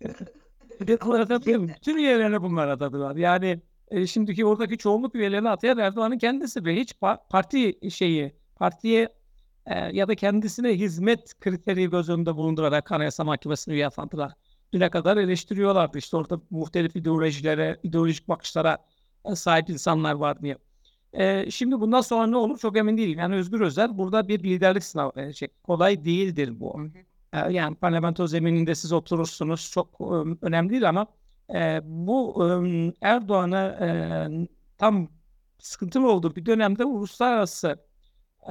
bütün 0.80 1.96
üyelerini 1.96 2.42
bunlar 2.42 2.68
atadılar. 2.68 3.16
Yani 3.16 3.60
e, 3.90 4.06
şimdiki 4.06 4.44
oradaki 4.44 4.78
çoğunluk 4.78 5.14
üyelerini 5.14 5.48
atayan 5.48 5.78
Erdoğan'ın 5.78 6.18
kendisi 6.18 6.64
ve 6.64 6.76
hiç 6.76 6.94
parti 7.30 7.90
şeyi, 7.90 8.32
partiye 8.56 9.08
e, 9.66 9.74
ya 9.96 10.08
da 10.08 10.14
kendisine 10.14 10.68
hizmet 10.68 11.40
kriteri 11.40 11.90
göz 11.90 12.08
önünde 12.08 12.36
bulundurarak 12.36 12.92
Anayasa 12.92 13.24
Mahkemesi'ni 13.24 13.74
üye 13.74 13.86
atandılar. 13.86 14.32
Düne 14.72 14.90
kadar 14.90 15.16
eleştiriyorlardı 15.16 15.98
işte 15.98 16.16
orada 16.16 16.40
muhtelif 16.50 16.96
ideolojilere, 16.96 17.80
ideolojik 17.82 18.28
bakışlara 18.28 18.78
sahip 19.34 19.70
insanlar 19.70 20.14
var 20.14 20.42
diye. 20.42 20.56
E, 21.12 21.50
şimdi 21.50 21.80
bundan 21.80 22.00
sonra 22.00 22.26
ne 22.26 22.36
olur 22.36 22.58
çok 22.58 22.76
emin 22.76 22.98
değilim. 22.98 23.18
Yani 23.18 23.34
Özgür 23.34 23.60
Özel 23.60 23.98
burada 23.98 24.28
bir 24.28 24.42
liderlik 24.42 24.84
sınavı 24.84 25.12
verecek. 25.16 25.62
Kolay 25.64 26.04
değildir 26.04 26.60
bu. 26.60 26.80
E, 27.32 27.52
yani 27.52 27.74
parlamento 27.76 28.26
zemininde 28.26 28.74
siz 28.74 28.92
oturursunuz. 28.92 29.70
Çok 29.70 29.88
e, 30.00 30.04
önemli 30.46 30.70
değil 30.70 30.88
ama 30.88 31.06
e, 31.54 31.80
bu 31.84 32.44
e, 32.44 32.92
Erdoğan'ı 33.00 33.78
e, 33.80 33.88
tam 34.78 35.08
sıkıntılı 35.58 36.12
olduğu 36.12 36.36
bir 36.36 36.46
dönemde 36.46 36.84
uluslararası 36.84 37.76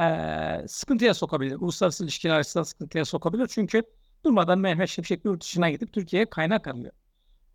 e, 0.01 0.67
sıkıntıya 0.67 1.13
sokabilir. 1.13 1.55
Uluslararası 1.55 2.03
ilişkiler 2.03 2.39
açısından 2.39 2.63
sıkıntıya 2.63 3.05
sokabilir. 3.05 3.47
Çünkü 3.47 3.84
durmadan 4.25 4.60
Mehmet 4.60 4.89
Şimşek 4.89 5.25
yurt 5.25 5.41
dışına 5.43 5.69
gidip 5.69 5.93
Türkiye'ye 5.93 6.29
kaynak 6.29 6.67
arıyor. 6.67 6.91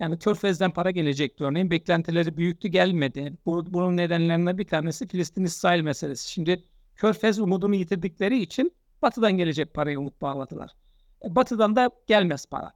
Yani 0.00 0.18
Körfez'den 0.18 0.70
para 0.70 0.90
gelecekti 0.90 1.44
örneğin. 1.44 1.70
Beklentileri 1.70 2.36
büyüktü 2.36 2.68
gelmedi. 2.68 3.32
Bu, 3.46 3.74
bunun 3.74 3.96
nedenlerinden 3.96 4.58
bir 4.58 4.66
tanesi 4.66 5.08
Filistin-İsrail 5.08 5.82
meselesi. 5.82 6.30
Şimdi 6.30 6.64
Körfez 6.96 7.38
umudunu 7.38 7.74
yitirdikleri 7.74 8.38
için 8.42 8.72
Batı'dan 9.02 9.32
gelecek 9.32 9.74
parayı 9.74 9.98
umut 10.00 10.22
bağladılar. 10.22 10.70
E, 11.24 11.34
batı'dan 11.34 11.76
da 11.76 11.90
gelmez 12.06 12.46
para. 12.46 12.72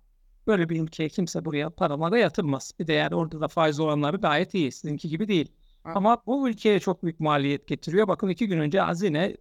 Böyle 0.46 0.68
bir 0.68 0.82
ülkeye 0.82 1.08
kimse 1.08 1.44
buraya 1.44 1.70
paralara 1.70 2.18
yatırmaz. 2.18 2.72
Bir 2.78 2.86
de 2.86 2.92
yani 2.92 3.14
orada 3.14 3.40
da 3.40 3.48
faiz 3.48 3.80
oranları 3.80 4.16
gayet 4.16 4.54
iyi. 4.54 4.72
Sizinki 4.72 5.08
gibi 5.08 5.28
değil. 5.28 5.52
Ama 5.84 6.22
bu 6.26 6.48
ülkeye 6.48 6.80
çok 6.80 7.02
büyük 7.02 7.20
maliyet 7.20 7.66
getiriyor. 7.66 8.08
Bakın 8.08 8.28
iki 8.28 8.48
gün 8.48 8.58
önce 8.58 8.80
hazine 8.80 9.36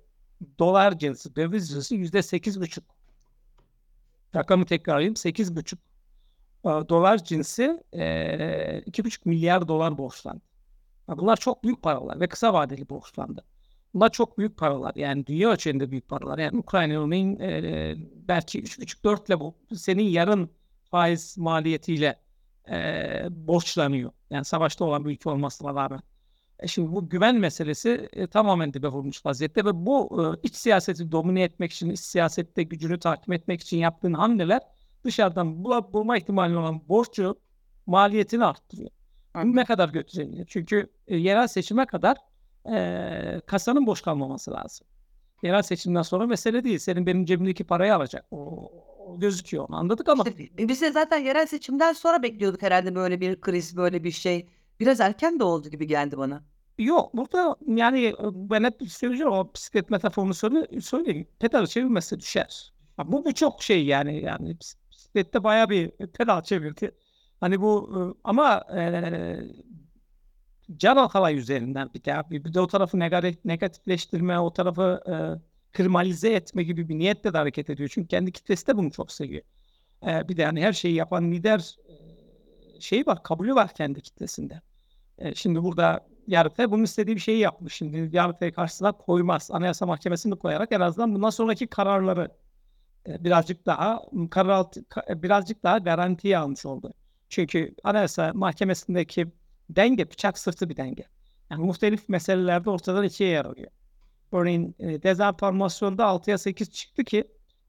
dolar 0.59 0.99
cinsi, 0.99 1.35
döviz 1.35 1.69
cinsi 1.69 1.95
yüzde 1.95 2.21
sekiz 2.21 2.61
buçuk. 2.61 2.83
Rakamı 4.35 4.65
tekrarlayayım. 4.65 5.15
Sekiz 5.15 5.55
buçuk 5.55 5.79
dolar 6.89 7.23
cinsi 7.23 7.83
iki 8.85 9.05
buçuk 9.05 9.25
milyar 9.25 9.67
dolar 9.67 9.97
borçlandı. 9.97 10.41
Bunlar 11.07 11.37
çok 11.37 11.63
büyük 11.63 11.81
paralar 11.81 12.19
ve 12.19 12.27
kısa 12.27 12.53
vadeli 12.53 12.89
borçlandı. 12.89 13.43
Bunlar 13.93 14.09
çok 14.09 14.37
büyük 14.37 14.57
paralar. 14.57 14.91
Yani 14.95 15.27
dünya 15.27 15.49
ölçeğinde 15.49 15.91
büyük 15.91 16.07
paralar. 16.07 16.37
Yani 16.37 16.57
Ukrayna'nın 16.57 17.39
e, 17.39 17.95
belki 18.27 18.63
3,5-4 18.63 19.27
ile 19.27 19.39
bu 19.39 19.55
senin 19.75 20.03
yarın 20.03 20.49
faiz 20.83 21.37
maliyetiyle 21.37 22.19
e, 22.69 22.77
borçlanıyor. 23.29 24.11
Yani 24.29 24.45
savaşta 24.45 24.85
olan 24.85 25.05
bir 25.05 25.11
ülke 25.11 25.29
olmasına 25.29 25.75
rağmen. 25.75 26.01
E 26.59 26.67
şimdi 26.67 26.91
bu 26.91 27.09
güven 27.09 27.35
meselesi 27.35 28.09
e, 28.13 28.27
tamamen 28.27 28.73
dibe 28.73 28.87
vurmuş 28.87 29.25
vaziyette 29.25 29.65
ve 29.65 29.85
bu 29.85 30.23
e, 30.23 30.47
iç 30.47 30.55
siyaseti 30.55 31.11
domine 31.11 31.43
etmek 31.43 31.71
için, 31.71 31.89
iç 31.89 31.99
siyasette 31.99 32.63
gücünü 32.63 32.99
takip 32.99 33.33
etmek 33.33 33.61
için 33.61 33.77
yaptığın 33.77 34.13
hamleler 34.13 34.61
dışarıdan 35.03 35.63
bul 35.63 35.93
bulma 35.93 36.17
ihtimali 36.17 36.57
olan 36.57 36.89
borcu 36.89 37.39
maliyetini 37.85 38.45
arttırıyor. 38.45 38.89
Hı. 39.35 39.55
Ne 39.55 39.65
kadar 39.65 39.89
götürebilir? 39.89 40.45
Çünkü 40.49 40.89
e, 41.07 41.17
yerel 41.17 41.47
seçime 41.47 41.85
kadar 41.85 42.17
e, 42.71 43.41
kasanın 43.45 43.87
boş 43.87 44.01
kalmaması 44.01 44.51
lazım. 44.51 44.87
Yerel 45.43 45.61
seçimden 45.61 46.01
sonra 46.01 46.27
mesele 46.27 46.63
değil. 46.63 46.79
Senin 46.79 47.05
benim 47.05 47.25
cebimdeki 47.25 47.63
parayı 47.63 47.95
alacak. 47.95 48.25
O, 48.31 48.71
o 48.99 49.19
gözüküyor. 49.19 49.69
Onu 49.69 49.75
anladık 49.75 50.09
ama. 50.09 50.23
İşte, 50.27 50.67
biz 50.67 50.81
de 50.81 50.91
zaten 50.91 51.17
yerel 51.17 51.47
seçimden 51.47 51.93
sonra 51.93 52.23
bekliyorduk 52.23 52.61
herhalde 52.61 52.95
böyle 52.95 53.21
bir 53.21 53.41
kriz, 53.41 53.77
böyle 53.77 54.03
bir 54.03 54.11
şey. 54.11 54.47
Biraz 54.79 54.99
erken 54.99 55.39
de 55.39 55.43
oldu 55.43 55.69
gibi 55.69 55.87
geldi 55.87 56.17
bana. 56.17 56.43
Yok 56.77 57.13
burada 57.13 57.55
yani 57.67 58.05
e, 58.05 58.15
ben 58.33 58.63
hep 58.63 58.81
söyleyeceğim 58.87 59.31
o 59.31 59.53
bisiklet 59.53 59.89
metaforunu 59.89 60.33
söyle, 60.33 60.81
söyleyeyim. 60.81 61.27
Pedalı 61.39 61.67
çevirmesi 61.67 62.19
düşer. 62.19 62.73
Bu, 63.05 63.25
bu 63.25 63.33
çok 63.33 63.63
şey 63.63 63.85
yani 63.85 64.21
yani 64.23 64.57
bisiklette 65.17 65.43
baya 65.43 65.69
bir 65.69 65.89
pedal 65.89 66.41
çevirdi. 66.41 66.91
Hani 67.39 67.61
bu 67.61 67.89
e, 67.95 67.99
ama 68.23 68.63
e, 68.77 69.39
can 70.77 70.97
akalay 70.97 71.37
üzerinden 71.37 71.89
bir 71.93 72.03
de, 72.03 72.23
bir 72.29 72.53
de 72.53 72.61
o 72.61 72.67
tarafı 72.67 72.99
negatifleştirme, 73.45 74.39
o 74.39 74.53
tarafı 74.53 75.01
e, 75.07 75.15
kırmalize 75.71 76.33
etme 76.33 76.63
gibi 76.63 76.89
bir 76.89 76.97
niyetle 76.97 77.33
de 77.33 77.37
hareket 77.37 77.69
ediyor. 77.69 77.89
Çünkü 77.93 78.07
kendi 78.07 78.31
kitlesi 78.31 78.67
de 78.67 78.77
bunu 78.77 78.91
çok 78.91 79.11
seviyor. 79.11 79.43
E, 80.07 80.29
bir 80.29 80.37
de 80.37 80.41
yani 80.41 80.61
her 80.61 80.73
şeyi 80.73 80.95
yapan 80.95 81.31
lider 81.31 81.75
e, 81.87 82.81
şeyi 82.81 83.05
var, 83.05 83.23
kabulü 83.23 83.55
var 83.55 83.73
kendi 83.73 84.01
kitlesinde. 84.01 84.61
E, 85.17 85.35
şimdi 85.35 85.63
burada 85.63 86.07
Yargıtay 86.27 86.71
bunun 86.71 86.83
istediği 86.83 87.15
bir 87.15 87.21
şeyi 87.21 87.39
yapmış. 87.39 87.73
Şimdi 87.73 88.09
Yargıtay 88.15 88.51
karşısına 88.51 88.91
koymaz. 88.91 89.49
Anayasa 89.51 89.85
Mahkemesi'ni 89.85 90.35
koyarak 90.35 90.71
en 90.71 90.79
azından 90.79 91.15
bundan 91.15 91.29
sonraki 91.29 91.67
kararları 91.67 92.29
birazcık 93.07 93.65
daha 93.65 94.01
kararaltı, 94.31 94.83
birazcık 95.09 95.63
daha 95.63 95.77
garantiye 95.77 96.37
almış 96.37 96.65
oldu. 96.65 96.93
Çünkü 97.29 97.75
Anayasa 97.83 98.31
Mahkemesi'ndeki 98.33 99.27
denge 99.69 100.11
bıçak 100.11 100.37
sırtı 100.37 100.69
bir 100.69 100.77
denge. 100.77 101.03
Yani 101.49 101.65
muhtelif 101.65 102.09
meselelerde 102.09 102.69
ortadan 102.69 103.03
ikiye 103.03 103.29
yer 103.29 103.45
alıyor. 103.45 103.71
Örneğin 104.31 104.75
e, 104.79 105.03
dezenformasyonda 105.03 106.03
6'ya 106.03 106.37
8 106.37 106.71
çıktı 106.71 107.03
ki 107.03 107.27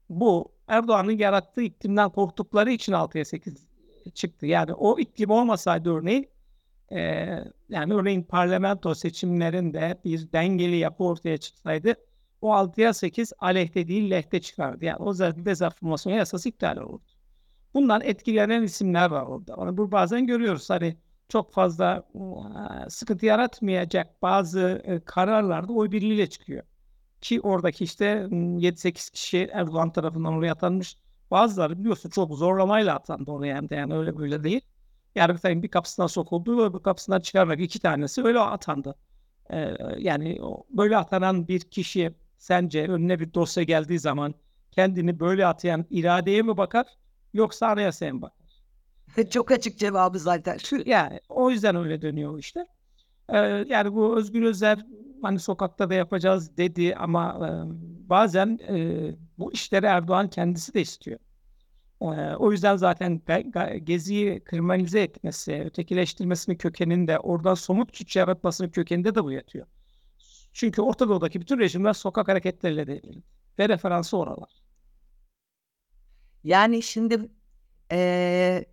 bu 0.09 0.51
Erdoğan'ın 0.67 1.17
yarattığı 1.17 1.61
iklimden 1.61 2.09
korktukları 2.09 2.71
için 2.71 2.93
6'ya 2.93 3.25
8 3.25 3.67
çıktı. 4.13 4.45
Yani 4.45 4.73
o 4.73 4.99
iklim 4.99 5.29
olmasaydı 5.29 5.93
örneğin 5.93 6.29
e, 6.91 6.99
yani 7.69 7.93
örneğin 7.93 8.23
parlamento 8.23 8.95
seçimlerinde 8.95 10.01
bir 10.05 10.31
dengeli 10.31 10.75
yapı 10.75 11.03
ortaya 11.03 11.37
çıksaydı 11.37 11.95
o 12.41 12.53
6'ya 12.53 12.93
8 12.93 13.33
aleyhte 13.39 13.87
değil 13.87 14.11
lehte 14.11 14.41
çıkardı. 14.41 14.85
Yani 14.85 14.97
o 14.97 15.13
zaten 15.13 15.45
dezenformasyon 15.45 16.13
yasası 16.13 16.49
iptal 16.49 16.77
olurdu. 16.77 17.03
Bundan 17.73 18.01
etkilenen 18.01 18.63
isimler 18.63 19.11
var 19.11 19.23
orada. 19.23 19.55
Onu 19.55 19.77
bu 19.77 19.91
bazen 19.91 20.27
görüyoruz. 20.27 20.69
Hani 20.69 20.97
çok 21.29 21.53
fazla 21.53 22.03
sıkıntı 22.89 23.25
yaratmayacak 23.25 24.21
bazı 24.21 24.83
kararlarda 25.05 25.73
oy 25.73 25.91
birliğiyle 25.91 26.29
çıkıyor. 26.29 26.63
Ki 27.21 27.41
oradaki 27.41 27.83
işte 27.83 28.27
7-8 28.31 29.11
kişi 29.11 29.49
Erdoğan 29.53 29.91
tarafından 29.91 30.33
oraya 30.33 30.51
atanmış. 30.51 30.97
Bazıları 31.31 31.79
biliyorsun 31.79 32.09
çok 32.09 32.33
zorlamayla 32.35 32.95
atandı 32.95 33.31
oraya 33.31 33.55
hem 33.55 33.67
yani 33.71 33.95
öyle 33.95 34.17
böyle 34.17 34.43
değil. 34.43 34.61
Yargıtay'ın 35.15 35.63
bir 35.63 35.67
kapısından 35.67 36.07
sokuldu 36.07 36.65
ve 36.65 36.73
bir 36.73 36.79
kapısından 36.83 37.19
çıkarmak 37.19 37.59
iki 37.59 37.79
tanesi 37.79 38.23
öyle 38.23 38.39
atandı. 38.39 38.95
Ee, 39.53 39.75
yani 39.97 40.39
böyle 40.69 40.97
atanan 40.97 41.47
bir 41.47 41.59
kişi 41.59 42.15
sence 42.39 42.87
önüne 42.87 43.19
bir 43.19 43.33
dosya 43.33 43.63
geldiği 43.63 43.99
zaman 43.99 44.33
kendini 44.71 45.19
böyle 45.19 45.45
atayan 45.45 45.85
iradeye 45.89 46.41
mi 46.41 46.57
bakar 46.57 46.85
yoksa 47.33 47.67
anayasaya 47.67 48.13
mı 48.13 48.21
bakar? 48.21 48.39
Çok 49.29 49.51
açık 49.51 49.79
cevabı 49.79 50.19
zaten. 50.19 50.57
Yani 50.85 51.19
o 51.29 51.51
yüzden 51.51 51.75
öyle 51.75 52.01
dönüyor 52.01 52.39
işte. 52.39 52.65
Ee, 53.29 53.37
yani 53.67 53.93
bu 53.93 54.17
Özgür 54.17 54.43
Özel 54.43 54.85
hani 55.21 55.39
sokakta 55.39 55.89
da 55.89 55.93
yapacağız 55.93 56.57
dedi 56.57 56.95
ama 56.95 57.47
e, 57.47 57.49
bazen 58.09 58.59
e, 58.69 59.15
bu 59.37 59.53
işleri 59.53 59.85
Erdoğan 59.85 60.29
kendisi 60.29 60.73
de 60.73 60.81
istiyor. 60.81 61.19
E, 62.01 62.05
o 62.35 62.51
yüzden 62.51 62.75
zaten 62.75 63.21
Gezi'yi 63.83 64.43
kriminalize 64.43 65.01
etmesi, 65.01 65.63
ötekileştirmesinin 65.65 66.57
kökeninde, 66.57 67.19
oradan 67.19 67.53
somut 67.53 67.99
güç 67.99 68.15
yaratmasının 68.15 68.69
kökeninde 68.69 69.15
de 69.15 69.23
bu 69.23 69.31
yatıyor. 69.31 69.67
Çünkü 70.53 70.81
Orta 70.81 71.09
Doğu'daki 71.09 71.41
bütün 71.41 71.59
rejimler 71.59 71.93
sokak 71.93 72.27
hareketleriyle 72.27 72.87
de 72.87 73.01
ve 73.59 73.69
referansı 73.69 74.17
oralar. 74.17 74.49
Yani 76.43 76.81
şimdi 76.83 77.29
ee, 77.91 78.65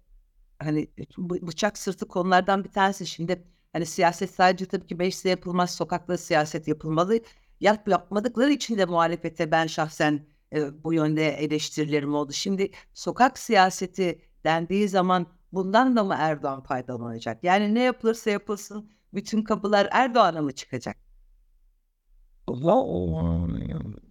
hani 0.58 0.88
bıçak 1.18 1.78
sırtı 1.78 2.08
konulardan 2.08 2.64
bir 2.64 2.68
tanesi. 2.72 3.06
Şimdi 3.06 3.44
hani 3.72 3.86
siyaset 3.86 4.30
sadece 4.30 4.66
tabii 4.66 4.86
ki 4.86 4.94
mecliste 4.94 5.28
yapılmaz, 5.30 5.74
sokakta 5.74 6.18
siyaset 6.18 6.68
yapılmalı. 6.68 7.20
Yap 7.60 7.88
yapmadıkları 7.88 8.52
için 8.52 8.78
de 8.78 8.84
muhalefete 8.84 9.50
ben 9.50 9.66
şahsen 9.66 10.26
e, 10.52 10.84
bu 10.84 10.94
yönde 10.94 11.28
eleştirilerim 11.28 12.14
oldu. 12.14 12.32
Şimdi 12.32 12.70
sokak 12.94 13.38
siyaseti 13.38 14.22
dendiği 14.44 14.88
zaman 14.88 15.26
bundan 15.52 15.96
da 15.96 16.04
mı 16.04 16.14
Erdoğan 16.18 16.62
faydalanacak? 16.62 17.44
Yani 17.44 17.74
ne 17.74 17.80
yapılırsa 17.82 18.30
yapılsın 18.30 18.90
bütün 19.14 19.42
kapılar 19.42 19.88
Erdoğan'a 19.92 20.42
mı 20.42 20.52
çıkacak? 20.52 21.05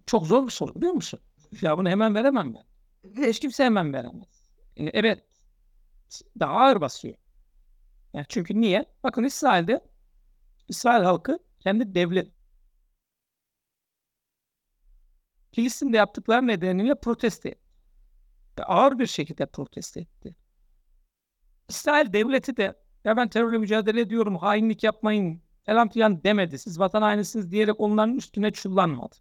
Çok 0.06 0.26
zor 0.26 0.46
bir 0.46 0.50
soru 0.50 0.74
biliyor 0.74 0.92
musun? 0.92 1.20
Ya 1.60 1.78
bunu 1.78 1.88
hemen 1.88 2.14
veremem 2.14 2.54
ben. 2.54 2.64
Hiç 3.28 3.40
kimse 3.40 3.64
hemen 3.64 3.92
veremez. 3.92 4.48
Evet 4.76 5.24
daha 6.40 6.52
ağır 6.52 6.80
basıyor. 6.80 7.14
Yani 8.12 8.26
çünkü 8.28 8.60
niye? 8.60 8.84
Bakın 9.04 9.24
İsrail'de 9.24 9.80
İsrail 10.68 11.04
halkı 11.04 11.38
kendi 11.60 11.94
devlet 11.94 12.36
Filistin'de 15.52 15.96
yaptıkları 15.96 16.46
nedeniyle 16.46 16.94
protesto 16.94 17.48
etti. 17.48 17.60
Ve 18.58 18.64
ağır 18.64 18.98
bir 18.98 19.06
şekilde 19.06 19.46
protesto 19.46 20.00
etti. 20.00 20.34
İsrail 21.68 22.12
devleti 22.12 22.56
de 22.56 22.74
ya 23.04 23.16
ben 23.16 23.28
terörle 23.28 23.58
mücadele 23.58 24.00
ediyorum, 24.00 24.36
hainlik 24.36 24.84
yapmayın 24.84 25.42
falan 25.66 25.88
filan 25.88 26.24
demedi. 26.24 26.58
Siz 26.58 26.80
vatan 26.80 27.02
hainisiniz 27.02 27.50
diyerek 27.50 27.80
onların 27.80 28.16
üstüne 28.16 28.50
çullanmadı. 28.50 29.14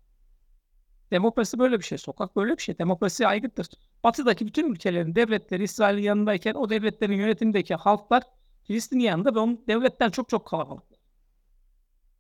Demokrasi 1.12 1.60
böyle 1.60 1.80
bir 1.80 1.84
şey. 1.84 1.98
Sokak 1.98 2.36
böyle 2.36 2.58
bir 2.58 2.62
şey. 2.62 2.78
Demokrasi 2.78 3.28
aygıttır. 3.28 3.68
Batı'daki 4.04 4.48
bütün 4.48 4.72
ülkelerin 4.72 5.16
devletleri 5.16 5.64
İsrail'in 5.64 6.02
yanındayken 6.02 6.54
o 6.54 6.70
devletlerin 6.70 7.18
yönetimindeki 7.18 7.76
halklar 7.76 8.24
Filistin 8.64 9.00
yanında 9.00 9.36
ve 9.36 9.40
onun 9.40 9.64
devletten 9.68 10.10
çok 10.10 10.30
çok 10.30 10.48
kalabalık. 10.48 10.84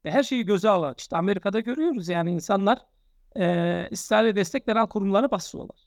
Ve 0.05 0.11
her 0.11 0.23
şeyi 0.23 0.45
göze 0.45 0.69
alarak 0.69 0.99
işte 0.99 1.17
Amerika'da 1.17 1.59
görüyoruz 1.59 2.07
yani 2.07 2.31
insanlar 2.31 2.79
e, 3.37 3.87
İsrail'e 3.91 4.35
destek 4.35 4.67
veren 4.67 4.87
kurumları 4.87 5.31
basıyorlar. 5.31 5.77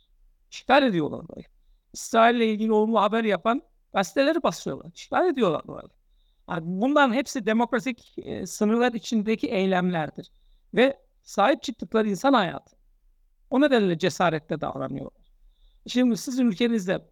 İşgal 0.50 0.82
ediyorlar. 0.82 1.46
İsrail'le 1.92 2.40
ilgili 2.40 2.72
olumlu 2.72 3.00
haber 3.00 3.24
yapan 3.24 3.62
gazeteleri 3.92 4.42
basıyorlar. 4.42 4.90
İşgal 4.94 5.28
ediyorlar 5.28 5.62
bunların 6.62 7.14
hepsi 7.14 7.46
demokratik 7.46 8.14
e, 8.18 8.46
sınırlar 8.46 8.92
içindeki 8.92 9.48
eylemlerdir. 9.48 10.30
Ve 10.74 10.98
sahip 11.22 11.62
çıktıkları 11.62 12.08
insan 12.08 12.32
hayatı. 12.32 12.76
O 13.50 13.60
nedenle 13.60 13.98
cesaretle 13.98 14.60
davranıyorlar. 14.60 15.32
Şimdi 15.86 16.16
sizin 16.16 16.46
ülkenizde 16.46 17.08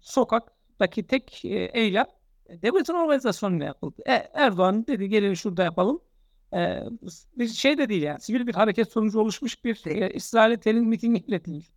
sokaktaki 0.00 1.06
tek 1.06 1.44
e, 1.44 1.70
eylem 1.74 2.06
e, 2.46 2.62
devletin 2.62 2.94
organizasyonuyla 2.94 3.66
yapıldı. 3.66 4.02
E, 4.06 4.12
Erdoğan 4.34 4.86
dedi 4.86 5.08
gelin 5.08 5.34
şurada 5.34 5.64
yapalım. 5.64 6.00
E, 6.54 6.82
bir 7.38 7.48
şey 7.48 7.78
de 7.78 7.88
değil 7.88 8.02
yani. 8.02 8.20
Sivil 8.20 8.46
bir 8.46 8.54
hareket 8.54 8.92
sonucu 8.92 9.20
oluşmuş 9.20 9.64
bir 9.64 9.86
e, 9.86 10.10
İsrail'e 10.10 10.60
telin 10.60 10.88
mitingiyle 10.88 11.44
değil. 11.44 11.70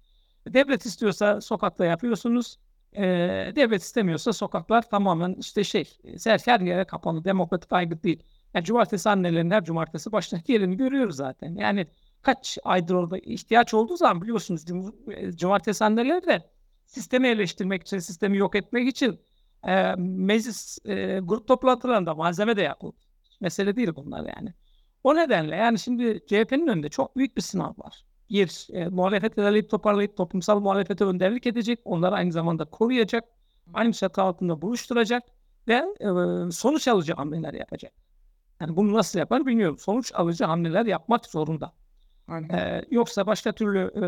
Devlet 0.47 0.85
istiyorsa 0.85 1.41
sokakta 1.41 1.85
yapıyorsunuz. 1.85 2.57
E, 2.95 3.03
devlet 3.55 3.81
istemiyorsa 3.81 4.33
sokaklar 4.33 4.89
tamamen 4.89 5.35
işte 5.39 5.63
şey, 5.63 5.97
her 6.45 6.59
yere 6.59 6.85
kapalı, 6.85 7.23
demokratik 7.23 7.73
aygıt 7.73 8.03
değil. 8.03 8.23
Yani 8.53 8.65
cumartesi 8.65 9.09
annelerin 9.09 9.51
her 9.51 9.63
cumartesi 9.63 10.11
baştaki 10.11 10.51
yerini 10.51 10.77
görüyoruz 10.77 11.15
zaten. 11.15 11.55
Yani 11.55 11.87
kaç 12.21 12.57
aydır 12.63 12.93
orada 12.95 13.17
ihtiyaç 13.17 13.73
olduğu 13.73 13.97
zaman 13.97 14.21
biliyorsunuz 14.21 14.65
cumartesi 15.35 15.83
anneleri 15.85 16.27
de 16.27 16.49
sistemi 16.85 17.27
eleştirmek 17.27 17.81
için, 17.81 17.99
sistemi 17.99 18.37
yok 18.37 18.55
etmek 18.55 18.87
için 18.87 19.19
e, 19.67 19.95
meclis 19.97 20.77
e, 20.85 21.19
grup 21.23 21.47
toplantılarında 21.47 22.15
malzeme 22.15 22.55
de 22.55 22.61
yapıldı. 22.61 22.97
Mesele 23.41 23.75
değil 23.75 23.91
bunlar 23.95 24.25
yani. 24.37 24.53
O 25.03 25.15
nedenle 25.15 25.55
yani 25.55 25.79
şimdi 25.79 26.19
CHP'nin 26.27 26.67
önünde 26.67 26.89
çok 26.89 27.17
büyük 27.17 27.37
bir 27.37 27.41
sınav 27.41 27.73
var. 27.77 28.05
Bir, 28.33 28.67
e, 28.73 28.87
muhalefet 28.87 29.37
ilerleyip 29.37 29.69
toparlayıp 29.69 30.17
toplumsal 30.17 30.59
muhalefete 30.59 31.05
önderlik 31.05 31.47
edecek. 31.47 31.79
Onları 31.85 32.15
aynı 32.15 32.31
zamanda 32.31 32.65
koruyacak. 32.65 33.23
Aynı 33.73 33.93
çatı 33.93 34.21
altında 34.21 34.61
buluşturacak 34.61 35.23
ve 35.67 35.73
e, 35.99 36.07
sonuç 36.51 36.87
alıcı 36.87 37.13
hamleler 37.13 37.53
yapacak. 37.53 37.93
Yani 38.61 38.75
bunu 38.75 38.93
nasıl 38.93 39.19
yapar 39.19 39.45
bilmiyorum. 39.45 39.77
Sonuç 39.77 40.11
alıcı 40.15 40.45
hamleler 40.45 40.85
yapmak 40.85 41.25
zorunda. 41.25 41.73
Ee, 42.29 42.85
yoksa 42.91 43.27
başka 43.27 43.51
türlü 43.51 43.79
e, 43.79 44.05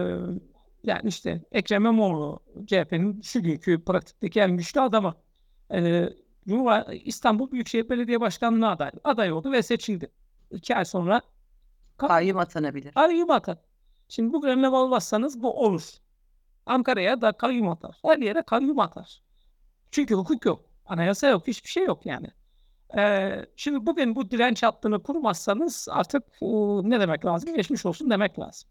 yani 0.84 1.08
işte 1.10 1.42
Ekrem 1.52 1.82
İmamoğlu 1.82 2.40
CHP'nin 2.66 3.22
şu 3.22 3.42
günkü 3.44 3.84
pratikteki 3.86 4.40
en 4.40 4.58
güçlü 4.58 4.82
adamı. 4.82 5.16
Ee, 5.74 6.10
İstanbul 7.04 7.52
Büyükşehir 7.52 7.90
Belediye 7.90 8.22
Başkanlığı 8.22 8.70
aday, 8.70 8.92
aday 9.04 9.32
oldu 9.32 9.52
ve 9.52 9.64
seçildi. 9.64 10.12
İki 10.52 10.76
ay 10.76 10.86
sonra 10.86 11.22
kayyum 11.98 12.38
atanabilir. 12.38 12.92
Kayyum 12.92 13.32
atar. 13.32 13.58
Şimdi 14.10 14.34
bu 14.34 14.48
önlem 14.48 14.74
olmazsanız 14.74 15.44
bu 15.44 15.66
olur. 15.66 15.84
Ankara'ya 16.66 17.22
da 17.22 17.32
kayyum 17.32 17.70
atar. 17.70 17.98
Her 18.06 18.18
yere 18.18 18.42
kayyum 18.42 18.80
atar. 18.80 19.22
Çünkü 19.92 20.16
hukuk 20.16 20.46
yok. 20.46 20.66
Anayasa 20.86 21.28
yok. 21.28 21.48
Hiçbir 21.48 21.70
şey 21.70 21.86
yok 21.86 22.06
yani. 22.06 22.28
Ee, 22.98 23.46
şimdi 23.56 23.86
bugün 23.86 24.16
bu 24.16 24.32
direnç 24.32 24.64
hattını 24.64 25.04
kurmazsanız 25.04 25.88
artık 25.92 26.24
o, 26.42 26.82
ne 26.86 27.00
demek 27.00 27.26
lazım? 27.26 27.56
Geçmiş 27.56 27.86
olsun 27.86 28.10
demek 28.10 28.40
lazım. 28.40 28.70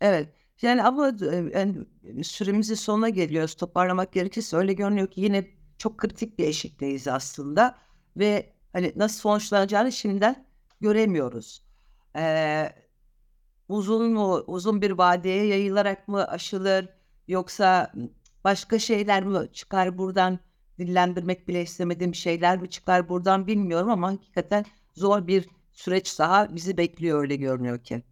Evet. 0.00 0.28
Yani 0.62 0.82
ama 0.82 1.12
yani 1.54 1.84
süremizin 2.24 2.74
sonuna 2.74 3.08
geliyoruz. 3.08 3.54
Toparlamak 3.54 4.12
gerekirse 4.12 4.56
öyle 4.56 4.72
görünüyor 4.72 5.06
ki 5.08 5.20
yine 5.20 5.44
çok 5.78 5.98
kritik 5.98 6.38
bir 6.38 6.48
eşikteyiz 6.48 7.08
aslında. 7.08 7.78
Ve 8.16 8.52
hani 8.72 8.92
nasıl 8.96 9.20
sonuçlanacağını 9.20 9.92
şimdiden 9.92 10.46
göremiyoruz. 10.80 11.62
Ee, 12.16 12.72
uzun 13.68 14.12
mu, 14.12 14.34
uzun 14.46 14.82
bir 14.82 14.90
vadeye 14.90 15.46
yayılarak 15.46 16.08
mı 16.08 16.28
aşılır 16.28 16.88
yoksa 17.28 17.92
başka 18.44 18.78
şeyler 18.78 19.24
mi 19.24 19.48
çıkar 19.52 19.98
buradan? 19.98 20.38
dillendirmek 20.78 21.48
bile 21.48 21.62
istemediğim 21.62 22.14
şeyler 22.14 22.60
mi 22.60 22.70
çıkar 22.70 23.08
buradan 23.08 23.46
bilmiyorum 23.46 23.90
ama 23.90 24.12
hakikaten 24.12 24.64
zor 24.94 25.26
bir 25.26 25.48
süreç 25.72 26.18
daha 26.18 26.54
bizi 26.54 26.76
bekliyor 26.76 27.20
öyle 27.20 27.36
görünüyor 27.36 27.78
ki. 27.78 28.02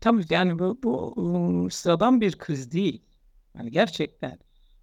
Tabii 0.00 0.24
yani 0.30 0.58
bu, 0.58 0.78
bu 0.82 1.70
sıradan 1.70 2.20
bir 2.20 2.38
kriz 2.38 2.72
değil. 2.72 3.02
Yani 3.58 3.70
gerçekten 3.70 4.38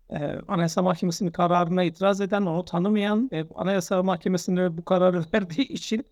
e, 0.10 0.18
Anayasa 0.48 0.82
Mahkemesi'nin 0.82 1.32
kararına 1.32 1.84
itiraz 1.84 2.22
eden, 2.22 2.42
onu 2.42 2.66
tanımayan 2.66 3.30
ve 3.32 3.48
Anayasa 3.56 4.04
Mahkemesi'ne 4.04 4.78
bu 4.78 4.86
kararı 4.86 5.26
verdiği 5.34 5.68
için 5.68 6.06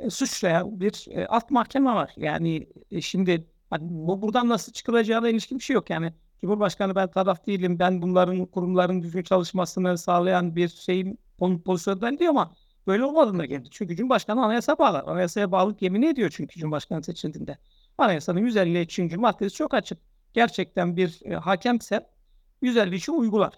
e, 0.00 0.10
suçlayan 0.10 0.80
bir 0.80 1.06
e, 1.10 1.26
alt 1.26 1.50
mahkeme 1.50 1.94
var. 1.94 2.12
Yani 2.16 2.68
e, 2.90 3.00
şimdi 3.00 3.46
bu 3.80 4.22
buradan 4.22 4.48
nasıl 4.48 4.72
çıkılacağına 4.72 5.28
ilişkin 5.28 5.58
bir 5.58 5.64
şey 5.64 5.74
yok. 5.74 5.90
Yani 5.90 6.12
Cumhurbaşkanı 6.40 6.94
ben 6.94 7.10
taraf 7.10 7.46
değilim, 7.46 7.78
ben 7.78 8.02
bunların 8.02 8.46
kurumların 8.46 9.02
düzgün 9.02 9.22
çalışmasını 9.22 9.98
sağlayan 9.98 10.56
bir 10.56 10.68
şeyin 10.68 11.18
pozisyondan 11.64 12.18
diyor 12.18 12.30
ama 12.30 12.54
böyle 12.86 13.04
olmadığına 13.04 13.44
geldi. 13.46 13.68
Çünkü 13.70 13.96
Cumhurbaşkanı 13.96 14.44
anayasa 14.44 14.78
bağlı. 14.78 14.98
Anayasaya 14.98 15.52
bağlılık 15.52 15.82
yemin 15.82 16.02
ediyor 16.02 16.30
çünkü 16.36 16.60
Cumhurbaşkanı 16.60 17.02
seçildiğinde. 17.02 17.58
Anayasanın 17.98 18.40
153. 18.40 18.98
maddesi 18.98 19.54
çok 19.54 19.74
açık. 19.74 19.98
Gerçekten 20.32 20.96
bir 20.96 21.20
e, 21.24 21.34
hakemse 21.34 22.06
153'ü 22.62 23.12
uygular. 23.12 23.52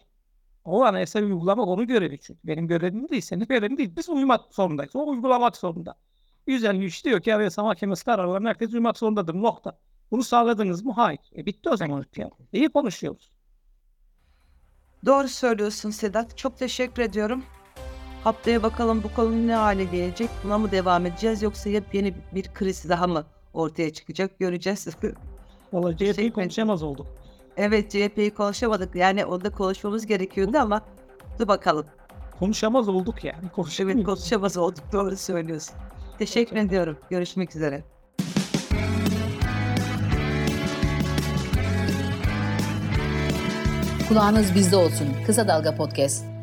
O 0.64 0.84
anayasa 0.84 1.18
uygulamak 1.20 1.68
onu 1.68 1.86
görevi 1.86 2.18
çünkü. 2.18 2.40
Benim 2.44 2.68
görevim 2.68 3.08
değil, 3.08 3.22
senin 3.22 3.44
görevin 3.44 3.76
değil. 3.76 3.96
Biz 3.96 4.08
uyumak 4.08 4.54
zorundayız. 4.54 4.96
O 4.96 5.08
uygulamak 5.08 5.56
zorunda. 5.56 5.94
153 6.46 7.04
diyor 7.04 7.20
ki 7.20 7.34
Anayasa 7.34 7.62
Mahkemesi 7.62 8.04
kararlarına 8.04 8.48
herkes 8.48 8.74
uymak 8.74 8.98
zorundadır. 8.98 9.34
Nokta. 9.34 9.78
Bunu 10.10 10.24
sağladınız 10.24 10.84
mı? 10.84 10.92
Hayır. 10.92 11.20
E 11.36 11.46
bitti 11.46 11.68
o 11.68 11.76
zaman. 11.76 12.04
Ya. 12.16 12.30
İyi 12.52 12.68
konuşuyoruz. 12.68 13.30
Doğru 15.06 15.28
söylüyorsun 15.28 15.90
Sedat. 15.90 16.38
Çok 16.38 16.58
teşekkür 16.58 17.02
ediyorum. 17.02 17.44
Haftaya 18.24 18.62
bakalım 18.62 19.02
bu 19.02 19.14
konu 19.14 19.46
ne 19.46 19.54
hale 19.54 19.84
gelecek? 19.84 20.30
Buna 20.44 20.58
mı 20.58 20.70
devam 20.70 21.06
edeceğiz 21.06 21.42
yoksa 21.42 21.68
yepyeni 21.70 22.14
bir 22.34 22.54
kriz 22.54 22.88
daha 22.88 23.06
mı 23.06 23.24
ortaya 23.54 23.92
çıkacak? 23.92 24.38
Göreceğiz. 24.38 24.88
Valla 25.72 25.96
CHP'yi 25.96 26.32
konuşamaz 26.32 26.82
olduk. 26.82 27.06
evet 27.56 27.90
CHP'yi 27.90 28.34
konuşamadık. 28.34 28.94
Yani 28.94 29.24
onda 29.24 29.50
konuşmamız 29.50 30.06
gerekiyordu 30.06 30.58
ama 30.58 30.80
dur 31.38 31.48
bakalım. 31.48 31.86
Konuşamaz 32.38 32.88
olduk 32.88 33.24
yani. 33.24 33.38
Evet 33.80 34.04
konuşamaz 34.04 34.56
olduk. 34.56 34.84
Doğru 34.92 35.16
söylüyorsun. 35.16 35.76
Teşekkür 36.18 36.56
ediyorum. 36.56 36.98
Görüşmek 37.10 37.56
üzere. 37.56 37.82
Kulağınız 44.08 44.54
bizde 44.54 44.76
olsun. 44.76 45.08
Kısa 45.26 45.48
Dalga 45.48 45.74
Podcast. 45.74 46.35